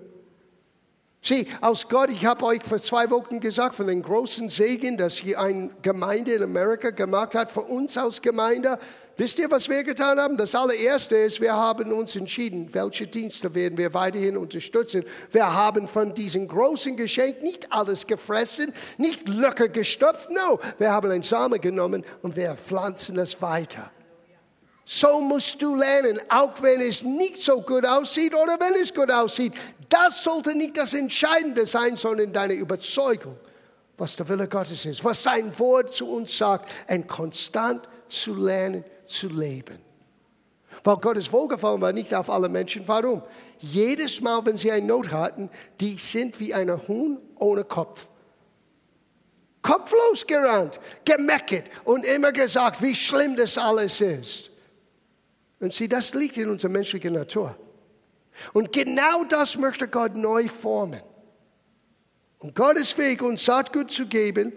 Sieh, 1.20 1.46
aus 1.60 1.88
Gott, 1.88 2.10
ich 2.10 2.24
habe 2.24 2.44
euch 2.44 2.62
vor 2.62 2.78
zwei 2.78 3.10
Wochen 3.10 3.40
gesagt 3.40 3.74
von 3.74 3.88
den 3.88 4.02
großen 4.02 4.48
Segen, 4.48 4.96
dass 4.96 5.20
eine 5.36 5.70
Gemeinde 5.82 6.32
in 6.34 6.42
Amerika 6.44 6.90
gemacht 6.90 7.34
hat, 7.34 7.50
für 7.50 7.62
uns 7.62 7.98
als 7.98 8.22
Gemeinde. 8.22 8.78
Wisst 9.16 9.40
ihr, 9.40 9.50
was 9.50 9.68
wir 9.68 9.82
getan 9.82 10.20
haben? 10.20 10.36
Das 10.36 10.54
allererste 10.54 11.16
ist, 11.16 11.40
wir 11.40 11.54
haben 11.54 11.92
uns 11.92 12.14
entschieden, 12.14 12.72
welche 12.72 13.08
Dienste 13.08 13.52
werden 13.52 13.76
wir 13.76 13.92
weiterhin 13.94 14.36
unterstützen. 14.36 15.02
Wir 15.32 15.52
haben 15.52 15.88
von 15.88 16.14
diesem 16.14 16.46
großen 16.46 16.96
Geschenk 16.96 17.42
nicht 17.42 17.72
alles 17.72 18.06
gefressen, 18.06 18.72
nicht 18.96 19.28
locker 19.28 19.68
gestopft. 19.68 20.30
No, 20.30 20.60
wir 20.78 20.92
haben 20.92 21.10
einen 21.10 21.24
Samen 21.24 21.60
genommen 21.60 22.04
und 22.22 22.36
wir 22.36 22.54
pflanzen 22.54 23.18
es 23.18 23.42
weiter. 23.42 23.90
So 24.90 25.20
musst 25.20 25.60
du 25.60 25.74
lernen, 25.74 26.18
auch 26.30 26.62
wenn 26.62 26.80
es 26.80 27.02
nicht 27.02 27.42
so 27.42 27.60
gut 27.60 27.84
aussieht 27.84 28.34
oder 28.34 28.58
wenn 28.58 28.72
es 28.80 28.94
gut 28.94 29.12
aussieht. 29.12 29.52
Das 29.86 30.24
sollte 30.24 30.54
nicht 30.54 30.78
das 30.78 30.94
Entscheidende 30.94 31.66
sein, 31.66 31.98
sondern 31.98 32.32
deine 32.32 32.54
Überzeugung, 32.54 33.36
was 33.98 34.16
der 34.16 34.26
Wille 34.30 34.48
Gottes 34.48 34.86
ist, 34.86 35.04
was 35.04 35.22
sein 35.22 35.56
Wort 35.58 35.92
zu 35.92 36.08
uns 36.08 36.38
sagt, 36.38 36.70
und 36.88 37.06
konstant 37.06 37.86
zu 38.06 38.34
lernen 38.34 38.82
zu 39.04 39.28
leben. 39.28 39.78
Weil 40.82 40.96
Gottes 40.96 41.30
Wohlgefallen 41.30 41.82
war 41.82 41.92
nicht 41.92 42.14
auf 42.14 42.30
alle 42.30 42.48
Menschen. 42.48 42.88
Warum? 42.88 43.20
Jedes 43.58 44.22
Mal, 44.22 44.46
wenn 44.46 44.56
sie 44.56 44.72
eine 44.72 44.86
Not 44.86 45.12
hatten, 45.12 45.50
die 45.82 45.98
sind 45.98 46.40
wie 46.40 46.54
ein 46.54 46.70
Huhn 46.88 47.18
ohne 47.36 47.64
Kopf. 47.64 48.08
Kopflos 49.60 50.26
gerannt, 50.26 50.80
gemeckert 51.04 51.64
und 51.84 52.06
immer 52.06 52.32
gesagt, 52.32 52.80
wie 52.80 52.94
schlimm 52.94 53.36
das 53.36 53.58
alles 53.58 54.00
ist. 54.00 54.50
Und 55.60 55.74
sie, 55.74 55.88
das 55.88 56.14
liegt 56.14 56.36
in 56.36 56.48
unserer 56.48 56.70
menschlichen 56.70 57.14
Natur. 57.14 57.56
Und 58.52 58.72
genau 58.72 59.24
das 59.24 59.56
möchte 59.56 59.88
Gott 59.88 60.16
neu 60.16 60.46
formen. 60.48 61.02
Und 62.38 62.54
Gott 62.54 62.78
ist 62.78 62.92
fähig, 62.92 63.20
uns 63.22 63.44
Saatgut 63.44 63.90
zu 63.90 64.06
geben, 64.06 64.52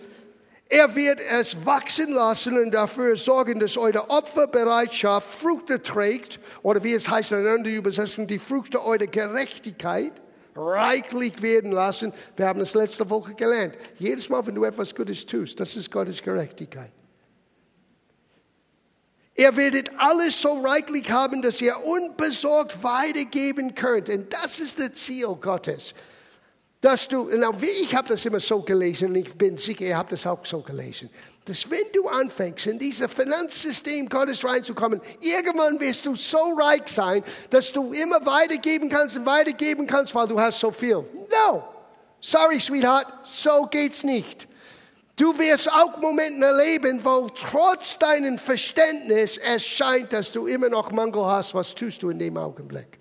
er 0.70 0.96
wird 0.96 1.20
es 1.20 1.66
wachsen 1.66 2.14
lassen 2.14 2.58
und 2.58 2.72
dafür 2.72 3.18
sorgen, 3.18 3.60
dass 3.60 3.78
eure 3.78 4.10
Opferbereitschaft 4.10 5.28
Früchte 5.28 5.84
trägt, 5.84 6.40
oder 6.64 6.82
wie 6.82 6.94
es 6.94 7.10
heißt 7.10 7.34
in 7.34 7.40
einer 7.40 7.56
anderen 7.56 7.76
Übersetzung, 7.76 8.26
die 8.26 8.40
Früchte 8.40 8.82
eurer 8.82 9.08
Gerechtigkeit 9.08 10.14
reichlich 10.56 11.42
werden 11.42 11.74
lassen. 11.74 12.14
Wir 12.38 12.48
haben 12.48 12.62
es 12.62 12.74
letzte 12.74 13.10
Woche 13.10 13.34
gelernt. 13.34 13.78
Jedes 13.98 14.30
Mal, 14.30 14.48
wenn 14.48 14.56
du 14.56 14.64
etwas 14.64 14.96
Gutes 14.96 15.26
tust, 15.26 15.60
das 15.60 15.76
ist 15.76 15.92
Gottes 15.92 16.22
Gerechtigkeit. 16.22 16.94
Ihr 19.36 19.56
werdet 19.56 19.91
alles 19.98 20.41
so 20.41 20.62
reichlich 20.62 21.10
haben, 21.10 21.41
dass 21.41 21.62
ihr 21.62 21.78
unbesorgt 21.84 22.84
weitergeben 22.84 23.76
könnt. 23.76 24.10
Und 24.10 24.32
das 24.34 24.60
ist 24.60 24.80
das 24.80 24.94
Ziel 24.94 25.36
Gottes 25.39 25.94
dass 26.82 27.08
du, 27.08 27.30
ich 27.30 27.96
habe 27.96 28.10
das 28.10 28.26
immer 28.26 28.39
so 28.39 28.60
gelesen 28.62 29.10
und 29.10 29.15
ich 29.15 29.34
bin 29.36 29.56
sicher, 29.56 29.86
ihr 29.86 29.98
habt 29.98 30.12
das 30.12 30.26
auch 30.26 30.44
so 30.44 30.62
gelesen, 30.62 31.12
dass 31.46 31.70
wenn 31.70 31.91
du 31.94 32.08
anfängst, 32.08 32.65
in 32.67 32.80
dieses 32.80 33.12
Finanzsystem 33.12 34.10
Gottes 34.10 34.44
reinzukommen, 34.44 35.00
irgendwann 35.22 35.80
wirst 35.80 36.06
du 36.08 36.15
so 36.15 36.54
reich 36.60 36.88
sein, 36.88 37.24
dass 37.52 37.72
du 37.72 37.94
immer 37.94 38.26
weitergeben 38.26 38.89
kannst 38.89 39.17
und 39.17 39.26
weitergeben 39.26 39.86
kannst, 39.86 40.13
weil 40.15 40.28
du 40.28 40.39
hast 40.39 40.60
so 40.60 40.72
viel. 40.72 41.06
No, 41.32 41.63
sorry, 42.20 42.60
Sweetheart, 42.60 43.08
so 43.24 43.67
geht's 43.70 44.04
nicht. 44.04 44.48
Du 45.21 45.38
wirst 45.38 45.71
auch 45.71 45.99
Momente 45.99 46.43
erleben, 46.43 46.99
wo 47.05 47.29
trotz 47.29 47.99
deinem 47.99 48.39
Verständnis 48.39 49.38
es 49.38 49.63
scheint, 49.63 50.13
dass 50.13 50.31
du 50.31 50.47
immer 50.47 50.67
noch 50.67 50.91
Mangel 50.91 51.23
hast. 51.23 51.53
Was 51.53 51.75
tust 51.75 52.01
du 52.01 52.10
in 52.10 52.17
dem 52.17 52.38
Augenblick? 52.38 52.97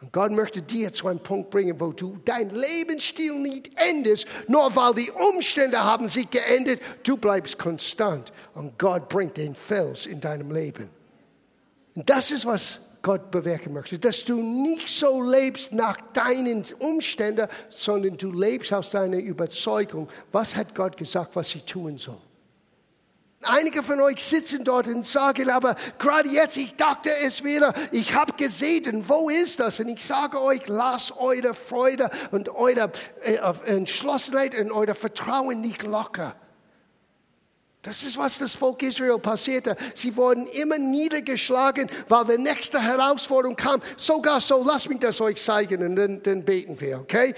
Und 0.00 0.12
Gott 0.12 0.32
möchte 0.32 0.62
dir 0.62 0.92
zu 0.92 1.06
einem 1.06 1.20
Punkt 1.20 1.48
bringen, 1.48 1.78
wo 1.78 1.92
du 1.92 2.18
dein 2.24 2.50
Lebensstil 2.50 3.38
nicht 3.38 3.70
endest, 3.76 4.26
nur 4.48 4.74
weil 4.74 4.94
die 4.94 5.12
Umstände 5.12 5.84
haben 5.84 6.08
sich 6.08 6.28
geändert. 6.28 6.80
Du 7.04 7.16
bleibst 7.16 7.56
konstant 7.56 8.32
und 8.54 8.76
Gott 8.76 9.08
bringt 9.08 9.36
den 9.36 9.54
Fels 9.54 10.06
in 10.06 10.20
deinem 10.20 10.50
Leben. 10.50 10.90
Und 11.94 12.10
das 12.10 12.32
ist, 12.32 12.44
was 12.44 12.80
Gott 13.04 13.30
bewirken 13.30 13.74
möchte, 13.74 13.98
dass 13.98 14.24
du 14.24 14.40
nicht 14.40 14.88
so 14.88 15.22
lebst 15.22 15.72
nach 15.72 15.98
deinen 16.14 16.64
Umständen, 16.80 17.46
sondern 17.68 18.16
du 18.16 18.32
lebst 18.32 18.72
aus 18.72 18.90
deiner 18.90 19.18
Überzeugung. 19.18 20.08
Was 20.32 20.56
hat 20.56 20.74
Gott 20.74 20.96
gesagt, 20.96 21.36
was 21.36 21.50
sie 21.50 21.60
tun 21.60 21.98
soll? 21.98 22.18
Einige 23.42 23.82
von 23.82 24.00
euch 24.00 24.24
sitzen 24.24 24.64
dort 24.64 24.88
und 24.88 25.04
sagen, 25.04 25.50
aber 25.50 25.76
gerade 25.98 26.30
jetzt, 26.30 26.56
ich 26.56 26.76
dachte 26.76 27.10
es 27.22 27.44
wäre, 27.44 27.74
ich 27.92 28.14
habe 28.14 28.32
gesehen, 28.32 29.04
wo 29.06 29.28
ist 29.28 29.60
das? 29.60 29.80
Und 29.80 29.88
ich 29.88 30.02
sage 30.02 30.42
euch, 30.42 30.66
lasst 30.66 31.14
eure 31.18 31.52
Freude 31.52 32.08
und 32.30 32.48
eure 32.48 32.90
äh, 33.20 33.36
Entschlossenheit 33.66 34.58
und 34.58 34.72
euer 34.72 34.94
Vertrauen 34.94 35.60
nicht 35.60 35.82
locker. 35.82 36.34
Das 37.84 38.02
ist, 38.02 38.16
was 38.16 38.38
das 38.38 38.54
Volk 38.54 38.82
Israel 38.82 39.18
passierte. 39.18 39.76
Sie 39.94 40.16
wurden 40.16 40.46
immer 40.46 40.78
niedergeschlagen, 40.78 41.86
weil 42.08 42.24
die 42.24 42.42
nächste 42.42 42.80
Herausforderung 42.80 43.56
kam. 43.56 43.82
Sogar 43.98 44.40
so, 44.40 44.64
lasst 44.64 44.88
mich 44.88 45.00
das 45.00 45.20
euch 45.20 45.36
zeigen 45.36 45.86
und 45.86 45.96
dann, 45.96 46.22
dann 46.22 46.42
beten 46.42 46.80
wir, 46.80 47.00
okay? 47.00 47.34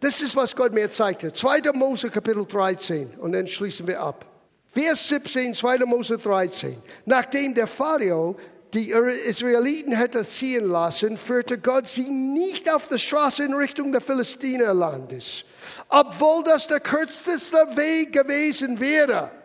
Das 0.00 0.20
ist, 0.20 0.36
was 0.36 0.54
Gott 0.54 0.74
mir 0.74 0.90
zeigte. 0.90 1.32
2. 1.32 1.72
Mose 1.72 2.10
Kapitel 2.10 2.44
13 2.44 3.14
und 3.14 3.32
dann 3.32 3.48
schließen 3.48 3.86
wir 3.86 3.98
ab. 4.00 4.26
Vers 4.70 5.08
17, 5.08 5.54
2. 5.54 5.78
Mose 5.78 6.18
13. 6.18 6.76
Nachdem 7.06 7.54
der 7.54 7.66
Pharao 7.66 8.36
die 8.74 8.90
Israeliten 8.90 9.92
hätte 9.92 10.22
ziehen 10.22 10.68
lassen, 10.68 11.16
führte 11.16 11.56
Gott 11.56 11.88
sie 11.88 12.02
nicht 12.02 12.70
auf 12.70 12.88
der 12.88 12.98
Straße 12.98 13.42
in 13.42 13.54
Richtung 13.54 13.90
des 13.90 14.04
Philistinerlandes, 14.04 15.44
obwohl 15.88 16.44
das 16.44 16.66
der 16.66 16.80
kürzeste 16.80 17.56
Weg 17.74 18.12
gewesen 18.12 18.78
wäre. 18.78 19.37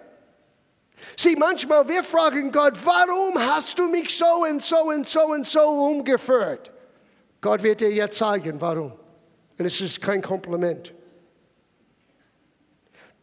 Sieh, 1.17 1.35
manchmal 1.35 1.87
wir 1.87 2.03
fragen 2.03 2.51
Gott, 2.51 2.73
warum 2.83 3.37
hast 3.37 3.77
du 3.79 3.87
mich 3.87 4.17
so 4.17 4.45
und 4.49 4.61
so 4.61 4.83
und 4.85 5.07
so 5.07 5.21
und 5.21 5.47
so 5.47 5.61
umgeführt? 5.61 6.71
Gott 7.41 7.61
wird 7.63 7.81
dir 7.81 7.91
jetzt 7.91 8.17
zeigen, 8.17 8.59
warum. 8.59 8.93
Und 9.57 9.65
es 9.65 9.79
ist 9.81 10.01
kein 10.01 10.21
Kompliment. 10.21 10.93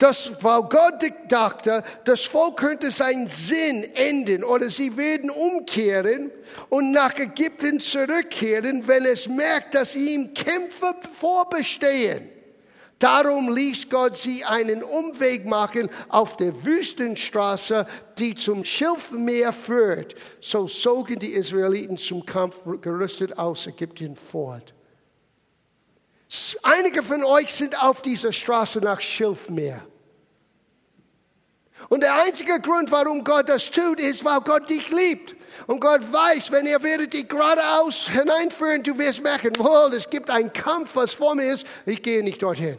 Das, 0.00 0.32
weil 0.42 0.62
Gott 0.62 1.04
dachte, 1.28 1.82
das 2.04 2.24
Volk 2.24 2.56
könnte 2.56 2.90
seinen 2.90 3.26
Sinn 3.26 3.84
enden 3.94 4.44
oder 4.44 4.70
sie 4.70 4.96
werden 4.96 5.28
umkehren 5.28 6.30
und 6.70 6.90
nach 6.92 7.14
Ägypten 7.18 7.80
zurückkehren, 7.80 8.88
wenn 8.88 9.04
es 9.04 9.28
merkt, 9.28 9.74
dass 9.74 9.94
ihm 9.94 10.32
Kämpfe 10.32 10.94
vorbestehen. 11.12 12.30
Darum 13.00 13.48
ließ 13.50 13.88
Gott 13.88 14.14
sie 14.14 14.44
einen 14.44 14.82
Umweg 14.82 15.46
machen 15.46 15.88
auf 16.10 16.36
der 16.36 16.66
Wüstenstraße, 16.66 17.86
die 18.18 18.34
zum 18.34 18.62
Schilfmeer 18.62 19.54
führt. 19.54 20.14
So 20.38 20.66
zogen 20.66 21.18
die 21.18 21.32
Israeliten 21.32 21.96
zum 21.96 22.26
Kampf 22.26 22.58
gerüstet 22.82 23.38
aus 23.38 23.66
Ägypten 23.66 24.16
fort. 24.16 24.74
Einige 26.62 27.02
von 27.02 27.24
euch 27.24 27.50
sind 27.52 27.82
auf 27.82 28.02
dieser 28.02 28.34
Straße 28.34 28.80
nach 28.80 29.00
Schilfmeer. 29.00 29.82
Und 31.88 32.02
der 32.02 32.22
einzige 32.22 32.60
Grund, 32.60 32.92
warum 32.92 33.24
Gott 33.24 33.48
das 33.48 33.70
tut, 33.70 33.98
ist, 33.98 34.26
weil 34.26 34.42
Gott 34.42 34.68
dich 34.68 34.90
liebt. 34.90 35.34
Und 35.66 35.80
Gott 35.80 36.02
weiß, 36.12 36.52
wenn 36.52 36.66
er 36.66 36.82
würde 36.82 37.08
dich 37.08 37.26
geradeaus 37.26 38.08
hineinführen, 38.08 38.82
du 38.82 38.96
wirst 38.98 39.22
merken, 39.22 39.56
wohl, 39.58 39.94
es 39.94 40.08
gibt 40.10 40.30
einen 40.30 40.52
Kampf, 40.52 40.94
was 40.94 41.14
vor 41.14 41.34
mir 41.34 41.54
ist, 41.54 41.66
ich 41.86 42.02
gehe 42.02 42.22
nicht 42.22 42.42
dorthin. 42.42 42.76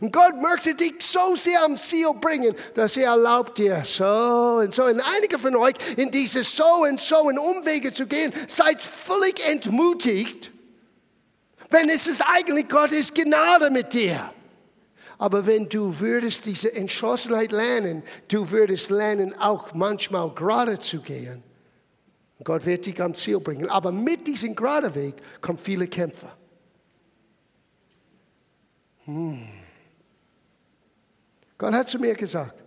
Und 0.00 0.12
Gott 0.12 0.40
möchte 0.40 0.74
dich 0.74 0.94
so 1.00 1.34
sehr 1.34 1.64
am 1.64 1.76
Ziel 1.76 2.12
bringen, 2.20 2.54
dass 2.74 2.96
er 2.96 3.10
erlaubt 3.10 3.58
dir 3.58 3.82
so 3.84 4.60
und 4.62 4.74
so. 4.74 4.84
Und 4.84 5.00
einige 5.00 5.38
von 5.38 5.56
euch 5.56 5.74
in 5.96 6.10
diese 6.10 6.44
so 6.44 6.82
und 6.82 7.00
so 7.00 7.28
in 7.30 7.38
Umwege 7.38 7.92
zu 7.92 8.06
gehen, 8.06 8.32
seid 8.46 8.80
völlig 8.80 9.40
entmutigt, 9.46 10.50
wenn 11.70 11.88
es 11.88 12.06
ist 12.06 12.22
eigentlich 12.22 12.68
Gottes 12.68 13.12
Gnade 13.12 13.70
mit 13.70 13.92
dir. 13.92 14.32
Aber 15.18 15.46
wenn 15.46 15.68
du 15.68 15.98
würdest 15.98 16.46
diese 16.46 16.72
Entschlossenheit 16.74 17.50
lernen, 17.50 18.04
du 18.28 18.50
würdest 18.50 18.90
lernen, 18.90 19.34
auch 19.40 19.74
manchmal 19.74 20.30
gerade 20.30 20.78
zu 20.78 21.00
gehen. 21.00 21.42
Gott 22.44 22.64
wird 22.64 22.86
dich 22.86 23.02
am 23.02 23.14
Ziel 23.14 23.40
bringen. 23.40 23.68
Aber 23.68 23.90
mit 23.90 24.26
diesem 24.26 24.54
gerade 24.54 24.94
Weg 24.94 25.16
kommen 25.40 25.58
viele 25.58 25.88
Kämpfer. 25.88 26.36
Hm. 29.04 29.57
Gott 31.58 31.74
hat 31.74 31.88
zu 31.88 31.98
mir 31.98 32.14
gesagt, 32.14 32.62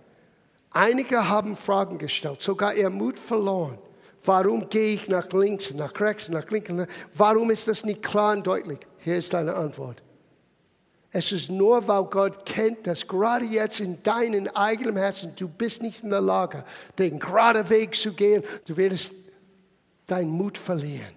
einige 0.70 1.28
haben 1.28 1.56
Fragen 1.56 1.98
gestellt, 1.98 2.42
sogar 2.42 2.76
ihr 2.76 2.90
Mut 2.90 3.18
verloren. 3.18 3.80
Warum 4.24 4.70
gehe 4.70 4.94
ich 4.94 5.08
nach 5.08 5.32
links, 5.32 5.74
nach 5.74 6.00
rechts, 6.00 6.30
nach 6.30 6.48
links? 6.52 6.70
Warum 7.14 7.50
ist 7.50 7.68
das 7.68 7.86
nicht 7.86 8.04
klar 8.04 8.34
und 8.34 8.46
deutlich? 8.46 8.80
Hier 9.00 9.16
ist 9.16 9.34
deine 9.34 9.56
Antwort. 9.56 10.04
Es 11.10 11.32
ist 11.32 11.50
nur, 11.50 11.88
weil 11.88 12.04
Gott 12.06 12.46
kennt, 12.46 12.86
dass 12.88 13.08
gerade 13.08 13.46
jetzt 13.46 13.80
in 13.80 14.02
deinem 14.04 14.48
eigenen 14.50 14.96
Herzen, 14.96 15.34
du 15.36 15.48
bist 15.48 15.82
nicht 15.82 16.04
in 16.04 16.10
der 16.10 16.22
Lage, 16.22 16.64
den 16.98 17.20
geraden 17.20 17.70
Weg 17.70 17.96
zu 17.96 18.14
gehen. 18.14 18.44
Du 18.66 18.78
wirst 18.78 19.14
deinen 20.08 20.30
Mut 20.30 20.58
verlieren. 20.58 21.16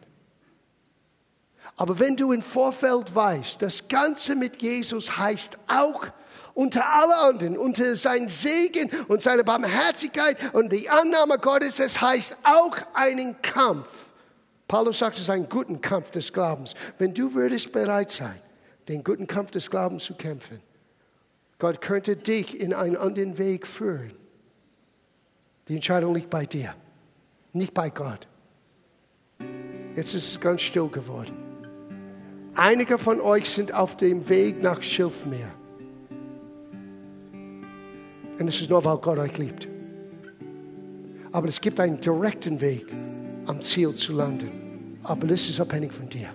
Aber 1.76 1.98
wenn 1.98 2.16
du 2.16 2.32
im 2.32 2.42
Vorfeld 2.42 3.14
weißt, 3.14 3.60
das 3.60 3.86
Ganze 3.88 4.34
mit 4.34 4.62
Jesus 4.62 5.16
heißt 5.16 5.58
auch, 5.68 6.06
unter 6.54 6.88
alle 6.88 7.16
anderen, 7.16 7.58
unter 7.58 7.96
sein 7.96 8.28
Segen 8.28 8.88
und 9.08 9.22
seine 9.22 9.44
Barmherzigkeit 9.44 10.54
und 10.54 10.72
die 10.72 10.88
Annahme 10.88 11.38
Gottes, 11.38 11.80
es 11.80 12.00
heißt 12.00 12.36
auch 12.44 12.76
einen 12.94 13.40
Kampf. 13.42 14.12
Paulus 14.68 14.98
sagt, 14.98 15.16
es 15.16 15.22
ist 15.22 15.30
ein 15.30 15.48
guter 15.48 15.76
Kampf 15.78 16.10
des 16.12 16.32
Glaubens. 16.32 16.74
Wenn 16.98 17.12
du 17.12 17.34
würdest 17.34 17.72
bereit 17.72 18.10
sein, 18.10 18.40
den 18.88 19.04
guten 19.04 19.26
Kampf 19.26 19.50
des 19.50 19.70
Glaubens 19.70 20.04
zu 20.04 20.14
kämpfen, 20.14 20.60
Gott 21.58 21.80
könnte 21.80 22.16
dich 22.16 22.60
in 22.60 22.72
einen 22.72 22.96
anderen 22.96 23.38
Weg 23.38 23.66
führen. 23.66 24.14
Die 25.68 25.74
Entscheidung 25.74 26.14
liegt 26.14 26.30
bei 26.30 26.44
dir, 26.44 26.74
nicht 27.52 27.74
bei 27.74 27.90
Gott. 27.90 28.26
Jetzt 29.96 30.14
ist 30.14 30.32
es 30.32 30.40
ganz 30.40 30.62
still 30.62 30.88
geworden. 30.88 31.36
Einige 32.56 32.98
von 32.98 33.20
euch 33.20 33.48
sind 33.48 33.74
auf 33.74 33.96
dem 33.96 34.28
Weg 34.28 34.62
nach 34.62 34.82
Schilfmeer. 34.82 35.52
Und 38.38 38.48
es 38.48 38.60
ist 38.60 38.70
nur, 38.70 38.84
weil 38.84 38.98
Gott 38.98 39.18
euch 39.18 39.38
liebt. 39.38 39.66
Aber 41.30 41.48
es 41.48 41.60
gibt 41.60 41.78
einen 41.80 42.00
direkten 42.00 42.60
Weg, 42.60 42.86
am 43.46 43.60
Ziel 43.60 43.94
zu 43.94 44.12
landen. 44.12 44.98
Aber 45.02 45.26
das 45.26 45.48
ist 45.48 45.60
abhängig 45.60 45.92
von 45.92 46.08
dir. 46.08 46.28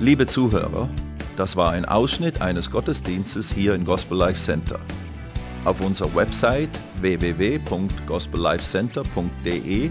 Liebe 0.00 0.26
Zuhörer, 0.26 0.90
das 1.36 1.56
war 1.56 1.70
ein 1.70 1.84
Ausschnitt 1.84 2.42
eines 2.42 2.68
Gottesdienstes 2.70 3.52
hier 3.52 3.74
im 3.74 3.84
Gospel 3.84 4.18
Life 4.18 4.40
Center. 4.40 4.80
Auf 5.64 5.80
unserer 5.80 6.12
Website 6.14 6.70
www.gospellifecenter.de 7.00 9.90